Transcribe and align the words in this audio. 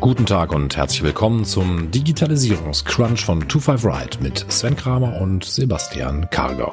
Guten 0.00 0.26
Tag 0.26 0.52
und 0.54 0.76
herzlich 0.76 1.02
willkommen 1.02 1.44
zum 1.44 1.90
Digitalisierungscrunch 1.90 3.24
von 3.24 3.40
25 3.40 3.84
Ride 3.84 4.18
mit 4.22 4.46
Sven 4.48 4.76
Kramer 4.76 5.20
und 5.20 5.44
Sebastian 5.44 6.30
Karger. 6.30 6.72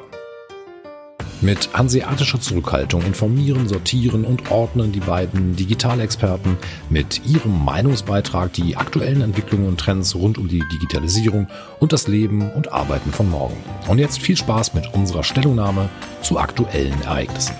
Mit 1.40 1.68
hanseatischer 1.74 2.40
Zurückhaltung 2.40 3.02
informieren, 3.02 3.66
sortieren 3.66 4.24
und 4.24 4.52
ordnen 4.52 4.92
die 4.92 5.00
beiden 5.00 5.56
Digitalexperten 5.56 6.56
mit 6.88 7.26
ihrem 7.26 7.64
Meinungsbeitrag 7.64 8.52
die 8.52 8.76
aktuellen 8.76 9.22
Entwicklungen 9.22 9.66
und 9.66 9.80
Trends 9.80 10.14
rund 10.14 10.38
um 10.38 10.46
die 10.46 10.62
Digitalisierung 10.72 11.48
und 11.80 11.92
das 11.92 12.06
Leben 12.06 12.52
und 12.52 12.72
Arbeiten 12.72 13.10
von 13.10 13.28
morgen. 13.28 13.56
Und 13.88 13.98
jetzt 13.98 14.20
viel 14.20 14.36
Spaß 14.36 14.72
mit 14.74 14.94
unserer 14.94 15.24
Stellungnahme 15.24 15.88
zu 16.22 16.38
aktuellen 16.38 17.02
Ereignissen. 17.02 17.56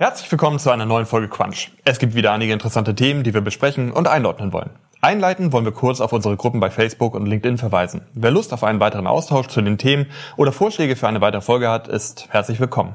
Herzlich 0.00 0.30
willkommen 0.30 0.60
zu 0.60 0.70
einer 0.70 0.86
neuen 0.86 1.06
Folge 1.06 1.26
Quatsch. 1.26 1.70
Es 1.84 1.98
gibt 1.98 2.14
wieder 2.14 2.30
einige 2.30 2.52
interessante 2.52 2.94
Themen, 2.94 3.24
die 3.24 3.34
wir 3.34 3.40
besprechen 3.40 3.90
und 3.90 4.06
einordnen 4.06 4.52
wollen. 4.52 4.70
Einleiten 5.00 5.52
wollen 5.52 5.64
wir 5.64 5.72
kurz 5.72 6.00
auf 6.00 6.12
unsere 6.12 6.36
Gruppen 6.36 6.60
bei 6.60 6.70
Facebook 6.70 7.16
und 7.16 7.26
LinkedIn 7.26 7.58
verweisen. 7.58 8.02
Wer 8.14 8.30
Lust 8.30 8.52
auf 8.52 8.62
einen 8.62 8.78
weiteren 8.78 9.08
Austausch 9.08 9.48
zu 9.48 9.60
den 9.60 9.76
Themen 9.76 10.06
oder 10.36 10.52
Vorschläge 10.52 10.94
für 10.94 11.08
eine 11.08 11.20
weitere 11.20 11.40
Folge 11.40 11.68
hat, 11.68 11.88
ist 11.88 12.28
herzlich 12.30 12.60
willkommen. 12.60 12.94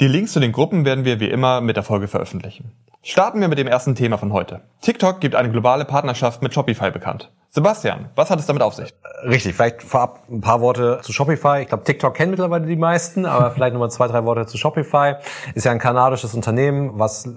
Die 0.00 0.08
Links 0.08 0.32
zu 0.32 0.40
den 0.40 0.50
Gruppen 0.50 0.84
werden 0.84 1.04
wir 1.04 1.20
wie 1.20 1.30
immer 1.30 1.60
mit 1.60 1.76
der 1.76 1.84
Folge 1.84 2.08
veröffentlichen. 2.08 2.72
Starten 3.04 3.40
wir 3.40 3.46
mit 3.46 3.58
dem 3.58 3.68
ersten 3.68 3.94
Thema 3.94 4.18
von 4.18 4.32
heute. 4.32 4.62
TikTok 4.80 5.20
gibt 5.20 5.36
eine 5.36 5.52
globale 5.52 5.84
Partnerschaft 5.84 6.42
mit 6.42 6.52
Shopify 6.52 6.90
bekannt. 6.90 7.30
Sebastian, 7.54 8.08
was 8.16 8.30
hat 8.30 8.38
es 8.38 8.46
damit 8.46 8.62
auf 8.62 8.72
sich? 8.72 8.94
Richtig, 9.24 9.54
vielleicht 9.54 9.82
vorab 9.82 10.20
ein 10.30 10.40
paar 10.40 10.62
Worte 10.62 11.00
zu 11.02 11.12
Shopify. 11.12 11.60
Ich 11.60 11.68
glaube, 11.68 11.84
TikTok 11.84 12.14
kennen 12.14 12.30
mittlerweile 12.30 12.64
die 12.64 12.76
meisten, 12.76 13.26
aber 13.26 13.50
vielleicht 13.54 13.74
nochmal 13.74 13.90
zwei, 13.90 14.08
drei 14.08 14.24
Worte 14.24 14.46
zu 14.46 14.56
Shopify. 14.56 15.16
Ist 15.54 15.64
ja 15.64 15.72
ein 15.72 15.78
kanadisches 15.78 16.32
Unternehmen, 16.32 16.98
was 16.98 17.28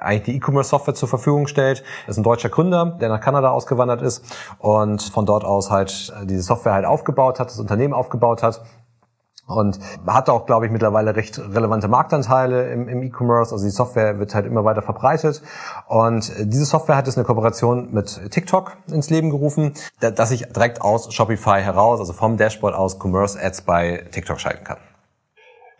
eigentlich 0.00 0.22
die 0.22 0.36
E-Commerce-Software 0.36 0.94
zur 0.94 1.10
Verfügung 1.10 1.48
stellt. 1.48 1.84
Ist 2.06 2.16
ein 2.16 2.22
deutscher 2.22 2.48
Gründer, 2.48 2.96
der 2.98 3.10
nach 3.10 3.20
Kanada 3.20 3.50
ausgewandert 3.50 4.00
ist 4.00 4.24
und 4.58 5.02
von 5.02 5.26
dort 5.26 5.44
aus 5.44 5.70
halt 5.70 6.14
diese 6.24 6.40
Software 6.40 6.72
halt 6.72 6.86
aufgebaut 6.86 7.38
hat, 7.38 7.50
das 7.50 7.60
Unternehmen 7.60 7.92
aufgebaut 7.92 8.42
hat 8.42 8.62
und 9.48 9.78
hat 10.06 10.28
auch, 10.28 10.46
glaube 10.46 10.66
ich, 10.66 10.72
mittlerweile 10.72 11.16
recht 11.16 11.38
relevante 11.38 11.88
Marktanteile 11.88 12.70
im, 12.70 12.88
im 12.88 13.02
E-Commerce. 13.02 13.52
Also 13.52 13.64
die 13.64 13.70
Software 13.70 14.18
wird 14.18 14.34
halt 14.34 14.46
immer 14.46 14.64
weiter 14.64 14.82
verbreitet. 14.82 15.42
Und 15.88 16.32
diese 16.38 16.64
Software 16.64 16.96
hat 16.96 17.06
jetzt 17.06 17.16
eine 17.16 17.24
Kooperation 17.24 17.88
mit 17.92 18.30
TikTok 18.30 18.76
ins 18.86 19.10
Leben 19.10 19.30
gerufen, 19.30 19.72
dass 20.00 20.30
ich 20.30 20.46
direkt 20.52 20.82
aus 20.82 21.12
Shopify 21.12 21.60
heraus, 21.60 21.98
also 21.98 22.12
vom 22.12 22.36
Dashboard 22.36 22.74
aus 22.74 22.98
Commerce 23.02 23.38
Ads 23.42 23.62
bei 23.62 24.04
TikTok 24.12 24.38
schalten 24.38 24.64
kann. 24.64 24.78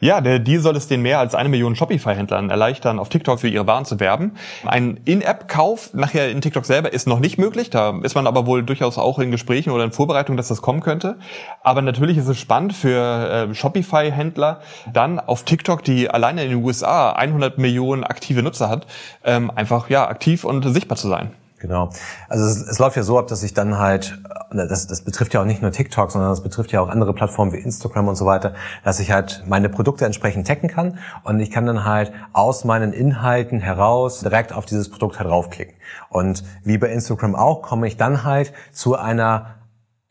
Ja, 0.01 0.21
der 0.21 0.39
Deal 0.39 0.61
soll 0.61 0.77
es 0.77 0.87
den 0.87 1.03
mehr 1.03 1.19
als 1.19 1.35
eine 1.35 1.49
Million 1.49 1.75
Shopify-Händlern 1.75 2.51
erleichtern, 2.51 3.01
auf 3.01 3.09
TikTok 3.09 3.41
für 3.41 3.49
ihre 3.49 3.67
Waren 3.67 3.85
zu 3.85 3.99
werben. 3.99 4.37
Ein 4.65 5.01
In-App-Kauf 5.05 5.93
nachher 5.93 6.31
in 6.31 6.41
TikTok 6.41 6.65
selber 6.65 6.93
ist 6.93 7.09
noch 7.09 7.19
nicht 7.19 7.37
möglich. 7.37 7.69
Da 7.71 7.99
ist 8.05 8.15
man 8.15 8.29
aber 8.29 8.47
wohl 8.47 8.63
durchaus 8.63 8.97
auch 8.97 9.19
in 9.19 9.33
Gesprächen 9.33 9.71
oder 9.71 9.83
in 9.83 9.91
Vorbereitung, 9.91 10.37
dass 10.37 10.47
das 10.47 10.63
kommen 10.63 10.83
könnte. 10.83 11.19
Aber 11.65 11.83
natürlich 11.83 12.17
ist 12.17 12.29
es 12.29 12.39
spannend 12.39 12.75
für 12.75 13.49
äh, 13.51 13.55
Shopify-Händler, 13.55 14.61
dann 14.93 15.19
auf 15.19 15.43
TikTok, 15.43 15.83
die 15.83 16.09
alleine 16.09 16.45
in 16.45 16.51
den 16.51 16.65
USA 16.65 17.11
100 17.11 17.59
Millionen 17.59 18.05
aktive 18.05 18.45
Nutzer 18.45 18.69
hat, 18.69 18.87
ähm, 19.25 19.51
einfach 19.53 19.91
ja 19.91 20.07
aktiv 20.07 20.45
und 20.45 20.63
sichtbar 20.63 20.97
zu 20.97 21.09
sein. 21.09 21.33
Genau. 21.61 21.91
Also 22.29 22.45
es, 22.45 22.63
es, 22.63 22.79
läuft 22.79 22.97
ja 22.97 23.03
so 23.03 23.19
ab, 23.19 23.27
dass 23.27 23.43
ich 23.43 23.53
dann 23.53 23.79
halt, 23.79 24.19
das, 24.53 24.87
das 24.87 25.03
betrifft 25.03 25.35
ja 25.35 25.41
auch 25.41 25.45
nicht 25.45 25.61
nur 25.61 25.73
TikTok, 25.73 26.11
sondern 26.13 26.31
das 26.31 26.43
betrifft 26.43 26.71
ja 26.71 26.81
auch 26.81 26.89
andere 26.89 27.13
Plattformen 27.13 27.53
wie 27.53 27.59
Instagram 27.59 28.07
und 28.07 28.17
so 28.17 28.27
weiter, 28.27 28.55
dass 28.85 29.01
ich 29.01 29.11
halt 29.11 29.45
meine 29.47 29.69
Produkte 29.69 30.05
entsprechend 30.07 30.47
taggen 30.47 30.69
kann 30.69 30.99
und 31.25 31.41
ich 31.41 31.51
kann 31.51 31.67
dann 31.67 31.85
halt 31.85 32.13
aus 32.33 32.65
meinen 32.65 32.93
Inhalten 32.93 33.61
heraus 33.61 34.21
direkt 34.21 34.53
auf 34.53 34.67
dieses 34.67 34.89
Produkt 34.89 35.19
halt 35.19 35.29
draufklicken. 35.29 35.75
Und 36.11 36.45
wie 36.63 36.79
bei 36.79 36.91
Instagram 36.91 37.35
auch, 37.35 37.63
komme 37.63 37.89
ich 37.89 37.97
dann 37.97 38.23
halt 38.23 38.53
zu 38.73 38.95
einer 38.95 39.58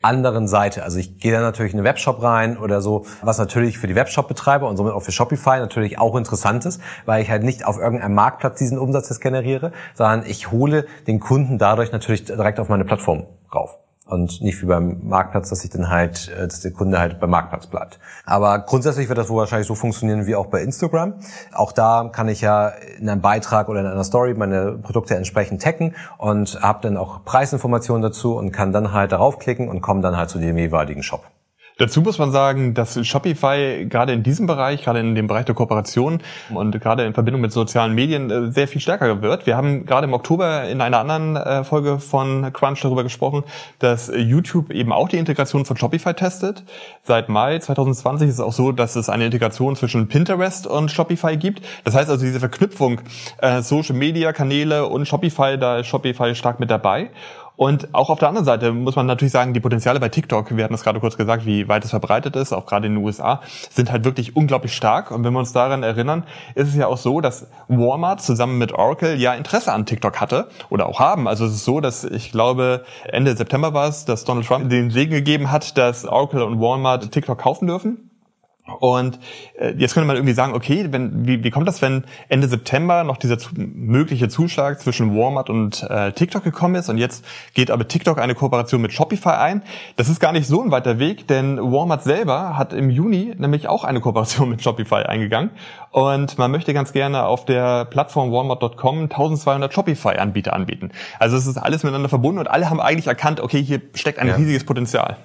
anderen 0.00 0.46
Seite. 0.46 0.84
Also 0.84 0.98
ich 0.98 1.18
gehe 1.18 1.32
da 1.32 1.40
natürlich 1.40 1.72
in 1.72 1.78
einen 1.80 1.86
Webshop 1.86 2.22
rein 2.22 2.56
oder 2.56 2.80
so, 2.80 3.04
was 3.20 3.38
natürlich 3.38 3.78
für 3.78 3.88
die 3.88 3.96
Webshop-Betreiber 3.96 4.68
und 4.68 4.76
somit 4.76 4.92
auch 4.92 5.02
für 5.02 5.10
Shopify 5.10 5.58
natürlich 5.58 5.98
auch 5.98 6.14
interessant 6.14 6.64
ist, 6.66 6.80
weil 7.04 7.22
ich 7.22 7.30
halt 7.30 7.42
nicht 7.42 7.64
auf 7.64 7.78
irgendeinem 7.78 8.14
Marktplatz 8.14 8.58
diesen 8.58 8.78
Umsatz 8.78 9.08
jetzt 9.08 9.20
generiere, 9.20 9.72
sondern 9.94 10.24
ich 10.24 10.52
hole 10.52 10.86
den 11.08 11.18
Kunden 11.18 11.58
dadurch 11.58 11.90
natürlich 11.90 12.24
direkt 12.24 12.60
auf 12.60 12.68
meine 12.68 12.84
Plattform 12.84 13.26
rauf 13.52 13.78
und 14.08 14.40
nicht 14.40 14.60
wie 14.62 14.66
beim 14.66 15.00
Marktplatz, 15.02 15.50
dass 15.50 15.64
ich 15.64 15.70
dann 15.70 15.88
halt, 15.88 16.30
äh, 16.36 16.46
dass 16.46 16.60
der 16.60 16.72
Kunde 16.72 16.98
halt 16.98 17.20
beim 17.20 17.30
Marktplatz 17.30 17.66
bleibt. 17.66 17.98
Aber 18.24 18.58
grundsätzlich 18.60 19.08
wird 19.08 19.18
das 19.18 19.28
wohl 19.28 19.38
wahrscheinlich 19.38 19.68
so 19.68 19.74
funktionieren 19.74 20.26
wie 20.26 20.34
auch 20.34 20.46
bei 20.46 20.62
Instagram. 20.62 21.14
Auch 21.52 21.72
da 21.72 22.10
kann 22.12 22.28
ich 22.28 22.40
ja 22.40 22.68
in 22.98 23.08
einem 23.08 23.20
Beitrag 23.20 23.68
oder 23.68 23.80
in 23.80 23.86
einer 23.86 24.04
Story 24.04 24.34
meine 24.34 24.72
Produkte 24.72 25.14
entsprechend 25.14 25.62
taggen 25.62 25.94
und 26.16 26.60
habe 26.62 26.80
dann 26.82 26.96
auch 26.96 27.24
Preisinformationen 27.24 28.02
dazu 28.02 28.36
und 28.36 28.50
kann 28.52 28.72
dann 28.72 28.92
halt 28.92 29.12
darauf 29.12 29.38
klicken 29.38 29.68
und 29.68 29.80
komme 29.80 30.00
dann 30.00 30.16
halt 30.16 30.30
zu 30.30 30.38
dem 30.38 30.56
jeweiligen 30.56 31.02
Shop. 31.02 31.22
Dazu 31.78 32.02
muss 32.02 32.18
man 32.18 32.32
sagen, 32.32 32.74
dass 32.74 33.06
Shopify 33.06 33.86
gerade 33.88 34.12
in 34.12 34.24
diesem 34.24 34.48
Bereich, 34.48 34.82
gerade 34.82 34.98
in 34.98 35.14
dem 35.14 35.28
Bereich 35.28 35.44
der 35.44 35.54
Kooperation 35.54 36.20
und 36.52 36.80
gerade 36.80 37.04
in 37.04 37.14
Verbindung 37.14 37.40
mit 37.40 37.52
sozialen 37.52 37.94
Medien 37.94 38.30
äh, 38.30 38.50
sehr 38.50 38.66
viel 38.66 38.80
stärker 38.80 39.22
wird. 39.22 39.46
Wir 39.46 39.56
haben 39.56 39.86
gerade 39.86 40.08
im 40.08 40.12
Oktober 40.12 40.64
in 40.64 40.80
einer 40.80 40.98
anderen 40.98 41.36
äh, 41.36 41.62
Folge 41.62 42.00
von 42.00 42.52
Crunch 42.52 42.80
darüber 42.82 43.04
gesprochen, 43.04 43.44
dass 43.78 44.10
YouTube 44.12 44.70
eben 44.70 44.92
auch 44.92 45.08
die 45.08 45.18
Integration 45.18 45.64
von 45.64 45.76
Shopify 45.76 46.14
testet. 46.14 46.64
Seit 47.04 47.28
Mai 47.28 47.60
2020 47.60 48.28
ist 48.28 48.34
es 48.34 48.40
auch 48.40 48.52
so, 48.52 48.72
dass 48.72 48.96
es 48.96 49.08
eine 49.08 49.26
Integration 49.26 49.76
zwischen 49.76 50.08
Pinterest 50.08 50.66
und 50.66 50.90
Shopify 50.90 51.36
gibt. 51.36 51.62
Das 51.84 51.94
heißt 51.94 52.10
also 52.10 52.24
diese 52.24 52.40
Verknüpfung 52.40 53.02
äh, 53.40 53.62
Social 53.62 53.94
Media 53.94 54.32
Kanäle 54.32 54.86
und 54.86 55.06
Shopify, 55.06 55.56
da 55.56 55.78
ist 55.78 55.86
Shopify 55.86 56.34
stark 56.34 56.58
mit 56.58 56.72
dabei. 56.72 57.10
Und 57.58 57.92
auch 57.92 58.08
auf 58.08 58.20
der 58.20 58.28
anderen 58.28 58.44
Seite 58.44 58.72
muss 58.72 58.94
man 58.94 59.06
natürlich 59.06 59.32
sagen, 59.32 59.52
die 59.52 59.58
Potenziale 59.58 59.98
bei 59.98 60.08
TikTok, 60.08 60.56
wir 60.56 60.62
hatten 60.62 60.74
es 60.74 60.84
gerade 60.84 61.00
kurz 61.00 61.16
gesagt, 61.16 61.44
wie 61.44 61.66
weit 61.66 61.84
es 61.84 61.90
verbreitet 61.90 62.36
ist, 62.36 62.52
auch 62.52 62.66
gerade 62.66 62.86
in 62.86 62.94
den 62.94 63.04
USA, 63.04 63.42
sind 63.68 63.90
halt 63.90 64.04
wirklich 64.04 64.36
unglaublich 64.36 64.76
stark. 64.76 65.10
Und 65.10 65.24
wenn 65.24 65.32
wir 65.32 65.40
uns 65.40 65.52
daran 65.52 65.82
erinnern, 65.82 66.22
ist 66.54 66.68
es 66.68 66.76
ja 66.76 66.86
auch 66.86 66.98
so, 66.98 67.20
dass 67.20 67.48
Walmart 67.66 68.22
zusammen 68.22 68.58
mit 68.58 68.70
Oracle 68.74 69.16
ja 69.16 69.34
Interesse 69.34 69.72
an 69.72 69.86
TikTok 69.86 70.20
hatte 70.20 70.46
oder 70.70 70.86
auch 70.86 71.00
haben. 71.00 71.26
Also 71.26 71.46
es 71.46 71.54
ist 71.54 71.64
so, 71.64 71.80
dass 71.80 72.04
ich 72.04 72.30
glaube, 72.30 72.84
Ende 73.06 73.36
September 73.36 73.74
war 73.74 73.88
es, 73.88 74.04
dass 74.04 74.22
Donald 74.24 74.46
Trump 74.46 74.70
den 74.70 74.90
Segen 74.90 75.10
gegeben 75.10 75.50
hat, 75.50 75.76
dass 75.76 76.04
Oracle 76.04 76.42
und 76.42 76.60
Walmart 76.60 77.10
TikTok 77.10 77.38
kaufen 77.38 77.66
dürfen. 77.66 78.07
Und 78.80 79.18
äh, 79.58 79.72
jetzt 79.76 79.94
könnte 79.94 80.06
man 80.06 80.16
irgendwie 80.16 80.34
sagen, 80.34 80.54
okay, 80.54 80.86
wenn, 80.90 81.26
wie, 81.26 81.42
wie 81.42 81.50
kommt 81.50 81.66
das, 81.66 81.80
wenn 81.82 82.04
Ende 82.28 82.48
September 82.48 83.02
noch 83.04 83.16
dieser 83.16 83.38
zu, 83.38 83.50
mögliche 83.56 84.28
Zuschlag 84.28 84.80
zwischen 84.80 85.16
Walmart 85.16 85.50
und 85.50 85.82
äh, 85.88 86.12
TikTok 86.12 86.44
gekommen 86.44 86.74
ist 86.74 86.88
und 86.88 86.98
jetzt 86.98 87.24
geht 87.54 87.70
aber 87.70 87.88
TikTok 87.88 88.18
eine 88.18 88.34
Kooperation 88.34 88.80
mit 88.80 88.92
Shopify 88.92 89.30
ein? 89.30 89.62
Das 89.96 90.08
ist 90.08 90.20
gar 90.20 90.32
nicht 90.32 90.46
so 90.46 90.62
ein 90.62 90.70
weiter 90.70 90.98
Weg, 90.98 91.26
denn 91.26 91.58
Walmart 91.58 92.02
selber 92.02 92.56
hat 92.56 92.72
im 92.72 92.90
Juni 92.90 93.34
nämlich 93.38 93.68
auch 93.68 93.84
eine 93.84 94.00
Kooperation 94.00 94.48
mit 94.50 94.62
Shopify 94.62 95.02
eingegangen 95.02 95.50
und 95.90 96.38
man 96.38 96.50
möchte 96.50 96.74
ganz 96.74 96.92
gerne 96.92 97.24
auf 97.24 97.44
der 97.44 97.86
Plattform 97.86 98.30
walmart.com 98.30 99.04
1200 99.04 99.72
Shopify-Anbieter 99.72 100.52
anbieten. 100.52 100.90
Also 101.18 101.36
es 101.36 101.46
ist 101.46 101.56
alles 101.56 101.82
miteinander 101.82 102.08
verbunden 102.08 102.38
und 102.38 102.48
alle 102.48 102.68
haben 102.68 102.80
eigentlich 102.80 103.06
erkannt, 103.06 103.40
okay, 103.40 103.62
hier 103.62 103.80
steckt 103.94 104.18
ein 104.18 104.28
ja. 104.28 104.34
riesiges 104.34 104.64
Potenzial 104.64 105.16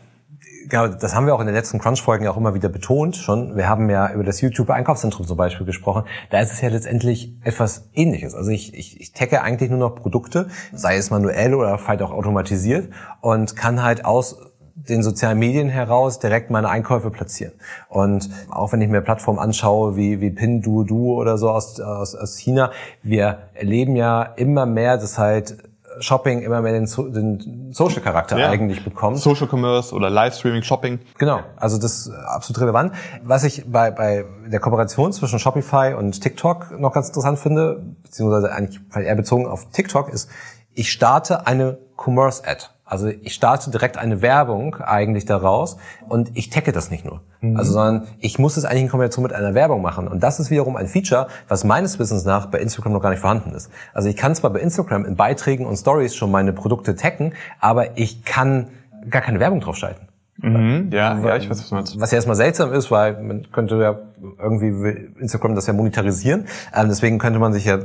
genau, 0.68 0.88
das 0.88 1.16
haben 1.16 1.26
wir 1.26 1.36
auch 1.36 1.40
in 1.40 1.46
den 1.46 1.56
letzten 1.56 1.80
Crunch-Folgen 1.80 2.26
ja 2.26 2.32
auch 2.32 2.38
immer 2.38 2.54
wieder 2.54 2.70
betont 2.70 3.16
schon. 3.16 3.56
Wir 3.56 3.68
haben 3.68 3.90
ja 3.90 4.12
über 4.12 4.24
das 4.24 4.42
YouTube-Einkaufszentrum 4.42 5.26
zum 5.26 5.38
Beispiel 5.38 5.66
gesprochen. 5.66 6.04
Da 6.30 6.40
ist 6.40 6.52
es 6.52 6.62
ja 6.62 6.70
letztendlich 6.70 7.34
etwas 7.44 7.90
ähnliches. 7.94 8.36
Also 8.36 8.52
ich, 8.52 8.74
ich, 8.74 9.00
ich 9.00 9.14
tagge 9.14 9.42
eigentlich 9.42 9.70
nur 9.70 9.80
noch 9.80 9.96
Produkte, 9.96 10.48
sei 10.72 10.98
es 10.98 11.10
manuell 11.10 11.54
oder 11.54 11.78
vielleicht 11.78 12.02
auch 12.02 12.12
automatisiert 12.12 12.90
und 13.22 13.56
kann 13.56 13.84
halt 13.84 14.06
aus 14.06 14.38
den 14.76 15.04
sozialen 15.04 15.38
Medien 15.38 15.70
heraus 15.70 16.20
direkt 16.20 16.50
meine 16.50 16.70
Einkäufe 16.70 17.12
platzieren. 17.12 17.54
Und 17.90 18.30
auch 18.50 18.74
wenn 18.74 18.82
ich 18.82 18.90
mir 18.90 19.02
Plattformen 19.02 19.40
anschaue 19.40 19.96
wie, 19.96 20.20
wie 20.20 20.32
Pinduoduo 20.32 21.16
oder 21.20 21.38
so 21.38 21.50
aus, 21.50 21.80
aus, 21.80 22.16
aus 22.16 22.38
China, 22.38 22.72
wir 23.04 23.50
erleben 23.54 23.96
ja 23.96 24.24
immer 24.24 24.66
mehr, 24.66 24.98
dass 24.98 25.18
halt 25.18 25.58
Shopping 26.00 26.42
immer 26.42 26.62
mehr 26.62 26.74
den, 26.74 26.86
den 27.14 27.74
Social-Charakter 27.74 28.38
ja. 28.38 28.50
eigentlich 28.50 28.84
bekommt. 28.84 29.20
Social 29.20 29.48
Commerce 29.48 29.94
oder 29.94 30.10
Livestreaming 30.10 30.64
Shopping. 30.64 31.00
Genau, 31.18 31.42
also 31.58 31.78
das 31.78 32.08
ist 32.08 32.14
absolut 32.14 32.62
relevant. 32.62 32.94
Was 33.24 33.44
ich 33.44 33.66
bei, 33.68 33.92
bei 33.92 34.26
der 34.48 34.60
Kooperation 34.60 35.14
zwischen 35.14 35.40
Shopify 35.40 35.94
und 35.98 36.22
TikTok 36.22 36.80
noch 36.80 36.94
ganz 36.94 37.08
interessant 37.08 37.40
finde, 37.40 37.84
beziehungsweise 38.04 38.52
eigentlich 38.52 38.80
eher 38.96 39.16
bezogen 39.16 39.48
auf 39.48 39.70
TikTok, 39.72 40.10
ist, 40.10 40.30
ich 40.74 40.92
starte 40.92 41.48
eine 41.48 41.78
Commerce-Ad. 41.98 42.66
Also 42.86 43.08
ich 43.08 43.34
starte 43.34 43.72
direkt 43.72 43.98
eine 43.98 44.22
Werbung 44.22 44.76
eigentlich 44.76 45.26
daraus 45.26 45.78
und 46.10 46.32
ich 46.34 46.50
tagge 46.50 46.74
das 46.74 46.92
nicht 46.92 47.06
nur. 47.06 47.22
Mhm. 47.40 47.56
Also 47.56 47.74
sondern 47.74 48.08
ich 48.20 48.40
muss 48.40 48.58
es 48.58 48.66
eigentlich 48.66 48.84
in 48.84 48.90
Kombination 48.90 49.24
mit 49.24 49.34
einer 49.34 49.54
Werbung 49.54 49.82
machen. 49.82 50.08
Und 50.08 50.22
das 50.22 50.40
ist 50.40 50.52
wiederum 50.52 50.76
ein 50.76 50.88
Feature, 50.88 51.28
was 51.48 51.64
meines 51.64 51.98
Wissens 51.98 52.26
nach 52.26 52.48
bei 52.48 52.60
Instagram 52.60 52.94
noch 52.94 53.02
gar 53.02 53.10
nicht 53.10 53.20
vorhanden 53.20 53.52
ist. 53.54 53.72
Also 53.94 54.10
ich 54.10 54.18
kann 54.18 54.36
zwar 54.36 54.52
bei 54.52 54.60
Instagram 54.60 55.06
in 55.06 55.16
Beiträgen 55.16 55.66
und 55.66 55.78
Stories 55.78 56.14
schon 56.14 56.30
meine 56.30 56.52
Produkte 56.52 56.96
taggen, 56.96 57.34
aber 57.60 57.98
ich 57.98 58.26
kann 58.26 58.68
gar 59.10 59.22
keine 59.22 59.40
Werbung 59.40 59.62
drauf 59.62 59.78
schalten. 59.78 60.08
Mhm, 60.38 60.90
ja, 60.92 61.18
ja, 61.20 61.38
ich 61.38 61.50
weiß, 61.50 61.60
was 61.60 61.70
du 61.70 61.76
meinst. 61.76 62.00
Was 62.00 62.12
ja 62.12 62.18
erstmal 62.18 62.36
seltsam 62.36 62.74
ist, 62.74 62.90
weil 62.92 63.22
man 63.22 63.52
könnte 63.52 63.76
ja 63.78 64.00
irgendwie 64.40 65.12
Instagram 65.20 65.56
das 65.56 65.68
ja 65.68 65.74
monetarisieren. 65.74 66.48
Ähm, 66.76 66.90
deswegen 66.90 67.20
könnte 67.20 67.40
man 67.40 67.54
sich 67.54 67.66
ja 67.66 67.78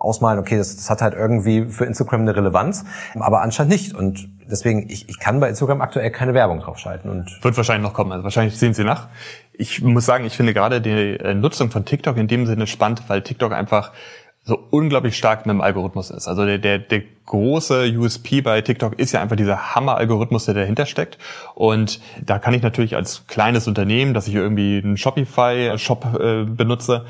ausmalen, 0.00 0.38
okay, 0.38 0.56
das, 0.56 0.76
das 0.76 0.90
hat 0.90 1.02
halt 1.02 1.14
irgendwie 1.14 1.66
für 1.66 1.84
Instagram 1.84 2.22
eine 2.22 2.34
Relevanz, 2.34 2.84
aber 3.14 3.42
anscheinend 3.42 3.72
nicht. 3.72 3.94
Und 3.94 4.28
deswegen, 4.50 4.88
ich, 4.88 5.08
ich 5.08 5.18
kann 5.20 5.38
bei 5.40 5.48
Instagram 5.48 5.80
aktuell 5.82 6.10
keine 6.10 6.34
Werbung 6.34 6.60
draufschalten. 6.60 7.10
Und 7.10 7.44
Wird 7.44 7.56
wahrscheinlich 7.56 7.86
noch 7.86 7.94
kommen. 7.94 8.10
Also 8.12 8.24
wahrscheinlich 8.24 8.58
sehen 8.58 8.74
sie 8.74 8.84
nach. 8.84 9.08
Ich 9.52 9.82
muss 9.82 10.06
sagen, 10.06 10.24
ich 10.24 10.36
finde 10.36 10.54
gerade 10.54 10.80
die 10.80 10.90
äh, 10.90 11.34
Nutzung 11.34 11.70
von 11.70 11.84
TikTok 11.84 12.16
in 12.16 12.28
dem 12.28 12.46
Sinne 12.46 12.66
spannend, 12.66 13.04
weil 13.08 13.22
TikTok 13.22 13.52
einfach 13.52 13.92
so 14.42 14.58
unglaublich 14.70 15.16
stark 15.16 15.44
mit 15.44 15.52
dem 15.52 15.60
Algorithmus 15.60 16.10
ist. 16.10 16.26
Also 16.26 16.46
der, 16.46 16.58
der, 16.58 16.78
der 16.78 17.02
große 17.26 17.92
USP 17.96 18.40
bei 18.40 18.60
TikTok 18.62 18.98
ist 18.98 19.12
ja 19.12 19.20
einfach 19.20 19.36
dieser 19.36 19.74
Hammer-Algorithmus, 19.74 20.46
der 20.46 20.54
dahinter 20.54 20.86
steckt. 20.86 21.18
Und 21.54 22.00
da 22.24 22.38
kann 22.38 22.54
ich 22.54 22.62
natürlich 22.62 22.96
als 22.96 23.26
kleines 23.26 23.68
Unternehmen, 23.68 24.14
dass 24.14 24.26
ich 24.26 24.34
irgendwie 24.34 24.80
einen 24.82 24.96
Shopify-Shop 24.96 26.18
äh, 26.18 26.44
benutze, 26.44 27.04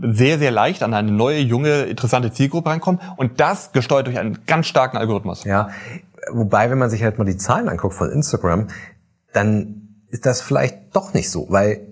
sehr, 0.00 0.38
sehr 0.38 0.50
leicht 0.50 0.82
an 0.82 0.94
eine 0.94 1.10
neue, 1.10 1.40
junge, 1.40 1.82
interessante 1.82 2.32
Zielgruppe 2.32 2.70
reinkommen. 2.70 3.00
Und 3.16 3.40
das 3.40 3.72
gesteuert 3.72 4.06
durch 4.06 4.18
einen 4.18 4.44
ganz 4.46 4.66
starken 4.66 4.96
Algorithmus. 4.96 5.44
Ja, 5.44 5.70
wobei, 6.30 6.70
wenn 6.70 6.78
man 6.78 6.90
sich 6.90 7.02
halt 7.02 7.18
mal 7.18 7.24
die 7.24 7.36
Zahlen 7.36 7.68
anguckt 7.68 7.94
von 7.94 8.10
Instagram, 8.10 8.68
dann 9.32 9.88
ist 10.10 10.26
das 10.26 10.42
vielleicht 10.42 10.94
doch 10.94 11.14
nicht 11.14 11.30
so, 11.30 11.46
weil 11.48 11.88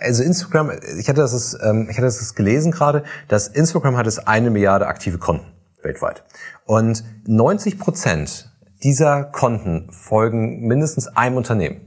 also 0.00 0.22
Instagram, 0.22 0.72
ich 0.98 1.08
hatte 1.08 1.20
das, 1.20 1.58
ähm, 1.62 1.88
ich 1.90 1.96
hatte 1.96 2.06
das 2.06 2.34
gelesen 2.34 2.72
gerade, 2.72 3.04
dass 3.28 3.48
Instagram 3.48 3.96
hat 3.96 4.06
es 4.06 4.18
eine 4.18 4.50
Milliarde 4.50 4.86
aktive 4.86 5.18
Konten 5.18 5.46
weltweit. 5.82 6.24
Und 6.66 7.04
90 7.26 7.78
Prozent 7.78 8.52
dieser 8.82 9.24
Konten 9.24 9.90
folgen 9.92 10.66
mindestens 10.66 11.08
einem 11.08 11.36
Unternehmen. 11.36 11.80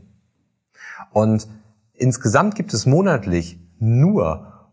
Und 1.12 1.48
insgesamt 1.94 2.56
gibt 2.56 2.74
es 2.74 2.86
monatlich 2.86 3.60
nur 3.80 4.72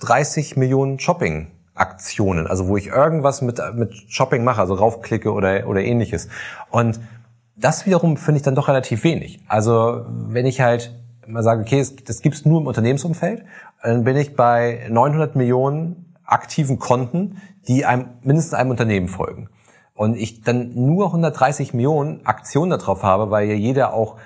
130 0.00 0.56
Millionen 0.56 0.98
Shopping 0.98 1.48
Aktionen, 1.74 2.46
also 2.46 2.68
wo 2.68 2.76
ich 2.76 2.86
irgendwas 2.86 3.42
mit, 3.42 3.60
mit 3.74 3.92
Shopping 4.08 4.44
mache, 4.44 4.60
also 4.60 4.74
raufklicke 4.74 5.32
oder, 5.32 5.66
oder 5.66 5.82
ähnliches. 5.82 6.28
Und 6.70 7.00
das 7.56 7.84
wiederum 7.84 8.16
finde 8.16 8.36
ich 8.36 8.42
dann 8.42 8.54
doch 8.54 8.68
relativ 8.68 9.02
wenig. 9.02 9.40
Also 9.48 10.04
wenn 10.08 10.46
ich 10.46 10.60
halt 10.60 10.94
mal 11.26 11.42
sage, 11.42 11.62
okay, 11.62 11.84
das 12.04 12.22
gibt's 12.22 12.44
nur 12.44 12.60
im 12.60 12.66
Unternehmensumfeld, 12.68 13.44
dann 13.82 14.04
bin 14.04 14.16
ich 14.16 14.36
bei 14.36 14.86
900 14.88 15.34
Millionen 15.34 16.14
aktiven 16.24 16.78
Konten, 16.78 17.40
die 17.66 17.84
einem, 17.84 18.06
mindestens 18.22 18.54
einem 18.54 18.70
Unternehmen 18.70 19.08
folgen. 19.08 19.48
Und 19.94 20.16
ich 20.16 20.42
dann 20.42 20.74
nur 20.74 21.06
130 21.06 21.74
Millionen 21.74 22.24
Aktionen 22.24 22.70
darauf 22.70 23.02
habe, 23.02 23.30
weil 23.30 23.48
ja 23.48 23.54
jeder 23.54 23.94
auch 23.94 24.16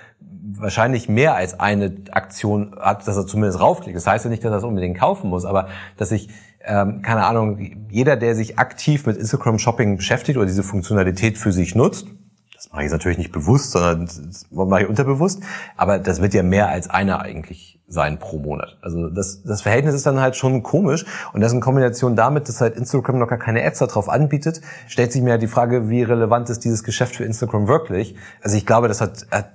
wahrscheinlich 0.57 1.09
mehr 1.09 1.35
als 1.35 1.59
eine 1.61 1.95
Aktion 2.11 2.75
hat, 2.79 3.07
dass 3.07 3.17
er 3.17 3.27
zumindest 3.27 3.61
raufklickt. 3.61 3.97
Das 3.97 4.07
heißt 4.07 4.25
ja 4.25 4.31
nicht, 4.31 4.45
dass 4.45 4.51
er 4.51 4.57
das 4.57 4.65
unbedingt 4.65 4.99
kaufen 4.99 5.29
muss, 5.31 5.45
aber 5.45 5.69
dass 5.97 6.11
ich, 6.11 6.29
ähm, 6.65 7.03
keine 7.03 7.27
Ahnung, 7.27 7.89
jeder, 7.91 8.17
der 8.17 8.35
sich 8.35 8.59
aktiv 8.59 9.07
mit 9.07 9.17
Instagram 9.17 9.59
Shopping 9.59 9.97
beschäftigt 9.97 10.37
oder 10.37 10.47
diese 10.47 10.63
Funktionalität 10.63 11.39
für 11.39 11.53
sich 11.53 11.75
nutzt, 11.75 12.07
das 12.55 12.73
mache 12.73 12.85
ich 12.85 12.91
natürlich 12.91 13.19
nicht 13.19 13.33
bewusst, 13.33 13.71
sondern 13.71 14.07
das 14.07 14.47
mache 14.51 14.83
ich 14.83 14.89
unterbewusst. 14.89 15.43
Aber 15.77 15.99
das 15.99 16.21
wird 16.21 16.35
ja 16.35 16.43
mehr 16.43 16.69
als 16.69 16.91
einer 16.91 17.21
eigentlich 17.21 17.78
sein 17.89 18.19
pro 18.19 18.39
Monat. 18.39 18.77
Also 18.83 19.09
das, 19.09 19.43
das 19.43 19.63
Verhältnis 19.63 19.95
ist 19.95 20.05
dann 20.05 20.21
halt 20.21 20.37
schon 20.37 20.63
komisch. 20.63 21.07
Und 21.33 21.41
das 21.41 21.53
in 21.53 21.61
Kombination 21.61 22.17
damit, 22.17 22.49
dass 22.49 22.61
halt 22.61 22.77
Instagram 22.77 23.19
noch 23.19 23.29
gar 23.29 23.39
keine 23.39 23.65
Ads 23.65 23.79
darauf 23.79 24.09
anbietet, 24.11 24.61
stellt 24.87 25.11
sich 25.11 25.23
mir 25.23 25.33
halt 25.33 25.43
die 25.43 25.49
Frage, 25.49 25.89
wie 25.89 26.03
relevant 26.03 26.51
ist 26.51 26.65
dieses 26.65 26.85
Geschäft 26.85 27.17
für 27.17 27.25
Instagram 27.25 27.67
wirklich? 27.67 28.15
Also 28.43 28.57
ich 28.57 28.67
glaube, 28.67 28.89
das 28.89 29.01
hat, 29.01 29.27
hat 29.31 29.51